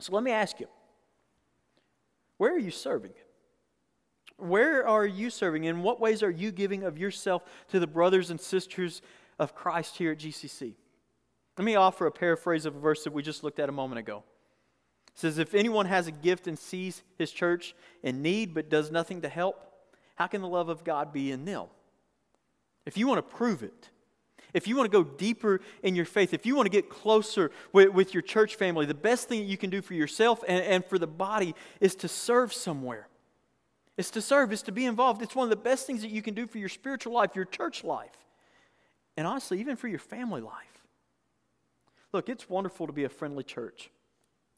So 0.00 0.12
let 0.12 0.22
me 0.22 0.32
ask 0.32 0.60
you 0.60 0.66
where 2.36 2.54
are 2.54 2.58
you 2.58 2.70
serving? 2.70 3.12
Where 4.36 4.86
are 4.86 5.06
you 5.06 5.30
serving? 5.30 5.64
In 5.64 5.82
what 5.82 6.00
ways 6.00 6.22
are 6.22 6.30
you 6.30 6.52
giving 6.52 6.82
of 6.82 6.98
yourself 6.98 7.42
to 7.68 7.80
the 7.80 7.86
brothers 7.86 8.30
and 8.30 8.38
sisters 8.38 9.00
of 9.38 9.54
Christ 9.54 9.96
here 9.96 10.12
at 10.12 10.18
GCC? 10.18 10.74
Let 11.56 11.64
me 11.64 11.76
offer 11.76 12.06
a 12.06 12.12
paraphrase 12.12 12.66
of 12.66 12.76
a 12.76 12.78
verse 12.78 13.04
that 13.04 13.14
we 13.14 13.22
just 13.22 13.42
looked 13.42 13.58
at 13.58 13.70
a 13.70 13.72
moment 13.72 13.98
ago. 13.98 14.24
It 15.08 15.18
says, 15.20 15.38
If 15.38 15.54
anyone 15.54 15.86
has 15.86 16.06
a 16.06 16.12
gift 16.12 16.46
and 16.46 16.58
sees 16.58 17.02
his 17.16 17.32
church 17.32 17.74
in 18.02 18.20
need 18.20 18.52
but 18.52 18.68
does 18.68 18.90
nothing 18.90 19.22
to 19.22 19.28
help, 19.30 19.65
how 20.16 20.26
can 20.26 20.42
the 20.42 20.48
love 20.48 20.68
of 20.68 20.84
God 20.84 21.12
be 21.12 21.30
in 21.30 21.44
them? 21.44 21.66
If 22.84 22.96
you 22.96 23.06
want 23.06 23.18
to 23.18 23.36
prove 23.36 23.62
it, 23.62 23.90
if 24.52 24.66
you 24.66 24.76
want 24.76 24.90
to 24.90 25.02
go 25.02 25.04
deeper 25.04 25.60
in 25.82 25.94
your 25.94 26.04
faith, 26.04 26.32
if 26.32 26.46
you 26.46 26.56
want 26.56 26.66
to 26.66 26.70
get 26.70 26.88
closer 26.88 27.50
with, 27.72 27.90
with 27.90 28.14
your 28.14 28.22
church 28.22 28.56
family, 28.56 28.86
the 28.86 28.94
best 28.94 29.28
thing 29.28 29.40
that 29.40 29.46
you 29.46 29.58
can 29.58 29.70
do 29.70 29.82
for 29.82 29.94
yourself 29.94 30.42
and, 30.48 30.64
and 30.64 30.84
for 30.84 30.98
the 30.98 31.06
body 31.06 31.54
is 31.80 31.94
to 31.96 32.08
serve 32.08 32.52
somewhere. 32.52 33.08
It's 33.96 34.10
to 34.12 34.22
serve, 34.22 34.52
it's 34.52 34.62
to 34.62 34.72
be 34.72 34.86
involved. 34.86 35.22
It's 35.22 35.34
one 35.34 35.44
of 35.44 35.50
the 35.50 35.56
best 35.56 35.86
things 35.86 36.02
that 36.02 36.10
you 36.10 36.22
can 36.22 36.34
do 36.34 36.46
for 36.46 36.58
your 36.58 36.68
spiritual 36.68 37.12
life, 37.12 37.34
your 37.34 37.44
church 37.44 37.84
life, 37.84 38.16
and 39.16 39.26
honestly, 39.26 39.60
even 39.60 39.76
for 39.76 39.88
your 39.88 39.98
family 39.98 40.40
life. 40.40 40.84
Look, 42.12 42.28
it's 42.28 42.48
wonderful 42.48 42.86
to 42.86 42.92
be 42.92 43.04
a 43.04 43.08
friendly 43.08 43.44
church. 43.44 43.90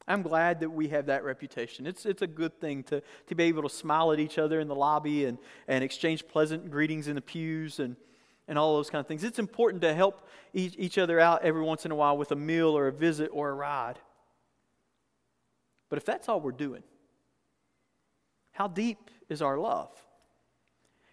I'm 0.09 0.23
glad 0.23 0.61
that 0.61 0.71
we 0.71 0.87
have 0.87 1.05
that 1.05 1.23
reputation. 1.23 1.85
It's, 1.85 2.03
it's 2.05 2.23
a 2.23 2.27
good 2.27 2.59
thing 2.59 2.81
to, 2.85 3.03
to 3.27 3.35
be 3.35 3.43
able 3.43 3.61
to 3.61 3.69
smile 3.69 4.11
at 4.11 4.19
each 4.19 4.39
other 4.39 4.59
in 4.59 4.67
the 4.67 4.75
lobby 4.75 5.25
and, 5.25 5.37
and 5.67 5.83
exchange 5.83 6.27
pleasant 6.27 6.71
greetings 6.71 7.07
in 7.07 7.13
the 7.13 7.21
pews 7.21 7.79
and, 7.79 7.95
and 8.47 8.57
all 8.57 8.75
those 8.75 8.89
kind 8.89 8.99
of 8.99 9.07
things. 9.07 9.23
It's 9.23 9.37
important 9.37 9.83
to 9.83 9.93
help 9.93 10.27
each, 10.51 10.73
each 10.79 10.97
other 10.97 11.19
out 11.19 11.43
every 11.43 11.61
once 11.61 11.85
in 11.85 11.91
a 11.91 11.95
while 11.95 12.17
with 12.17 12.31
a 12.31 12.35
meal 12.35 12.75
or 12.75 12.87
a 12.87 12.91
visit 12.91 13.29
or 13.31 13.49
a 13.49 13.53
ride. 13.53 13.99
But 15.89 15.97
if 15.97 16.05
that's 16.05 16.27
all 16.27 16.41
we're 16.41 16.51
doing, 16.51 16.83
how 18.51 18.67
deep 18.67 19.11
is 19.29 19.43
our 19.43 19.59
love? 19.59 19.91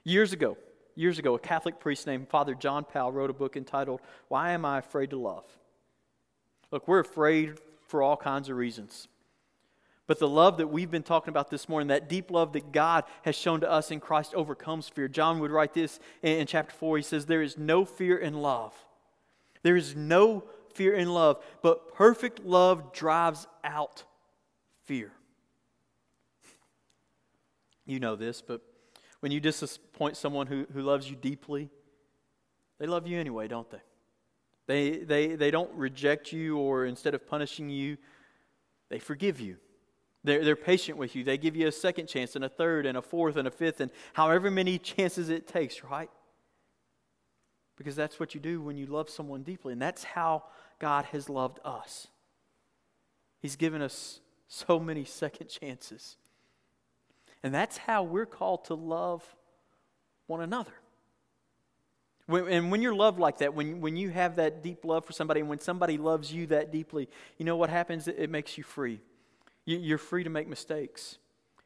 Years 0.05 0.33
ago, 0.33 0.57
years 0.95 1.19
ago, 1.19 1.35
a 1.35 1.39
Catholic 1.39 1.79
priest 1.79 2.07
named 2.07 2.29
Father 2.31 2.55
John 2.55 2.85
Powell 2.85 3.13
wrote 3.13 3.29
a 3.29 3.35
book 3.35 3.57
entitled, 3.59 4.01
Why 4.29 4.53
Am 4.53 4.65
I 4.65 4.79
Afraid 4.79 5.11
to 5.11 5.19
Love? 5.19 5.45
Look, 6.71 6.89
we're 6.89 7.01
afraid 7.01 7.59
for 7.87 8.03
all 8.03 8.17
kinds 8.17 8.49
of 8.49 8.57
reasons. 8.57 9.09
But 10.07 10.21
the 10.21 10.29
love 10.29 10.59
that 10.59 10.69
we've 10.69 10.91
been 10.91 11.03
talking 11.03 11.31
about 11.31 11.51
this 11.51 11.69
morning, 11.69 11.89
that 11.89 12.09
deep 12.09 12.31
love 12.31 12.53
that 12.53 12.71
God 12.71 13.05
has 13.23 13.35
shown 13.35 13.61
to 13.61 13.71
us 13.71 13.91
in 13.91 13.99
Christ, 13.99 14.35
overcomes 14.35 14.89
fear. 14.89 15.09
John 15.09 15.41
would 15.41 15.51
write 15.51 15.75
this 15.75 15.99
in, 16.23 16.39
in, 16.39 16.47
chapter 16.47 16.75
4. 16.75 16.99
He 16.99 17.03
says, 17.03 17.27
There 17.27 17.43
is 17.43 17.59
no 17.59 17.85
fear 17.85 18.17
in 18.17 18.35
love. 18.35 18.73
There 19.63 19.77
is 19.77 19.97
no 19.97 20.45
fear 20.75 20.95
in 20.95 21.13
love, 21.13 21.43
but 21.63 21.95
perfect 21.95 22.45
love 22.45 22.93
drives 22.93 23.49
out 23.65 24.05
fear. 24.85 25.11
You 27.85 27.99
know 27.99 28.15
this, 28.15 28.43
but 28.43 28.61
when 29.21 29.33
you 29.33 29.41
disappoint 29.41 30.17
someone 30.17 30.47
who, 30.47 30.67
who 30.73 30.83
loves 30.83 31.11
you 31.11 31.17
deeply, 31.17 31.71
they 32.79 32.87
love 32.87 33.07
you 33.09 33.19
anyway, 33.19 33.49
don't 33.49 33.69
they? 33.71 33.81
They, 34.67 34.99
they, 34.99 35.37
they 35.37 35.51
don't 35.51 35.73
reject 35.75 36.33
you 36.33 36.59
or 36.59 36.87
instead 36.87 37.15
of 37.15 37.27
punishing 37.27 37.71
you, 37.71 37.97
they 38.89 38.99
forgive 38.99 39.41
you. 39.41 39.57
They're, 40.25 40.45
they're 40.45 40.57
patient 40.57 40.99
with 40.99 41.15
you. 41.15 41.23
They 41.23 41.39
give 41.39 41.55
you 41.55 41.69
a 41.69 41.73
second 41.73 42.09
chance 42.09 42.35
and 42.35 42.45
a 42.45 42.49
third 42.49 42.85
and 42.85 42.99
a 42.99 43.03
fourth 43.03 43.37
and 43.37 43.47
a 43.47 43.51
fifth 43.51 43.81
and 43.81 43.91
however 44.13 44.51
many 44.51 44.79
chances 44.79 45.29
it 45.29 45.47
takes, 45.47 45.85
right? 45.85 46.11
Because 47.77 47.95
that's 47.95 48.19
what 48.19 48.35
you 48.35 48.41
do 48.41 48.61
when 48.61 48.77
you 48.77 48.87
love 48.87 49.09
someone 49.09 49.43
deeply. 49.43 49.73
And 49.73 49.81
that's 49.81 50.03
how 50.03 50.45
God 50.81 51.05
has 51.07 51.29
loved 51.29 51.61
us. 51.65 52.09
He's 53.41 53.57
given 53.57 53.83
us 53.83 54.21
so 54.49 54.81
many 54.81 55.05
second 55.05 55.49
chances. 55.49 56.17
And 57.43 57.55
that's 57.55 57.77
how 57.77 58.03
we're 58.03 58.27
called 58.27 58.65
to 58.67 58.75
love 58.75 59.23
one 60.27 60.41
another. 60.41 60.73
When, 62.27 62.49
and 62.49 62.71
when 62.71 62.83
you're 62.83 62.95
loved 62.95 63.19
like 63.19 63.39
that, 63.39 63.55
when, 63.55 63.81
when 63.81 63.97
you 63.97 64.11
have 64.11 64.37
that 64.37 64.63
deep 64.63 64.85
love 64.85 65.05
for 65.05 65.13
somebody, 65.13 65.41
and 65.41 65.49
when 65.49 65.61
somebody 65.61 65.97
loves 65.97 66.33
you 66.33 66.47
that 66.49 66.73
deeply, 66.73 67.09
you 67.39 67.45
know 67.45 67.57
what 67.57 67.71
happens? 67.71 68.09
It, 68.09 68.17
it 68.19 68.31
makes 68.31 68.59
you 68.59 68.65
free. 68.65 69.01
You, 69.65 69.79
you're 69.79 69.99
free 69.99 70.25
to 70.25 70.31
make 70.31 70.49
mistakes. 70.49 71.19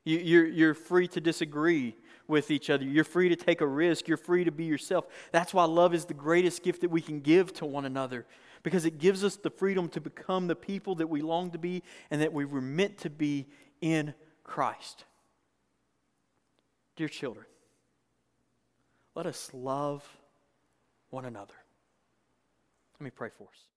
You, 0.05 0.19
you're, 0.19 0.47
you're 0.47 0.75
free 0.75 1.09
to 1.09 1.21
disagree 1.21 1.97
with 2.27 2.51
each 2.51 2.71
other. 2.71 2.85
You're 2.85 3.05
free 3.05 3.29
to 3.29 3.37
take 3.37 3.61
a 3.61 3.67
risk. 3.67 4.07
You're 4.07 4.17
free 4.17 4.45
to 4.45 4.53
be 4.53 4.65
yourself. 4.65 5.07
That's 5.33 5.53
why 5.53 5.65
love 5.65 5.95
is 5.95 6.05
the 6.05 6.15
greatest 6.15 6.63
gift 6.63 6.83
that 6.83 6.91
we 6.91 7.01
can 7.01 7.21
give 7.21 7.53
to 7.55 7.67
one 7.67 7.85
another 7.85 8.27
because 8.63 8.85
it 8.85 8.99
gives 8.99 9.25
us 9.25 9.37
the 9.37 9.51
freedom 9.51 9.89
to 9.89 10.01
become 10.01 10.47
the 10.47 10.55
people 10.55 10.95
that 10.97 11.09
we 11.09 11.23
long 11.23 11.51
to 11.51 11.59
be 11.59 11.83
and 12.11 12.21
that 12.21 12.33
we 12.33 12.45
were 12.45 12.61
meant 12.61 12.99
to 12.99 13.11
be 13.11 13.47
in 13.81 14.15
Christ. 14.45 15.05
Dear 16.97 17.09
children, 17.09 17.47
let 19.15 19.27
us 19.27 19.51
love 19.53 20.07
one 21.11 21.25
another. 21.25 21.55
Let 22.99 23.05
me 23.05 23.11
pray 23.11 23.31
for 23.37 23.45
us. 23.45 23.70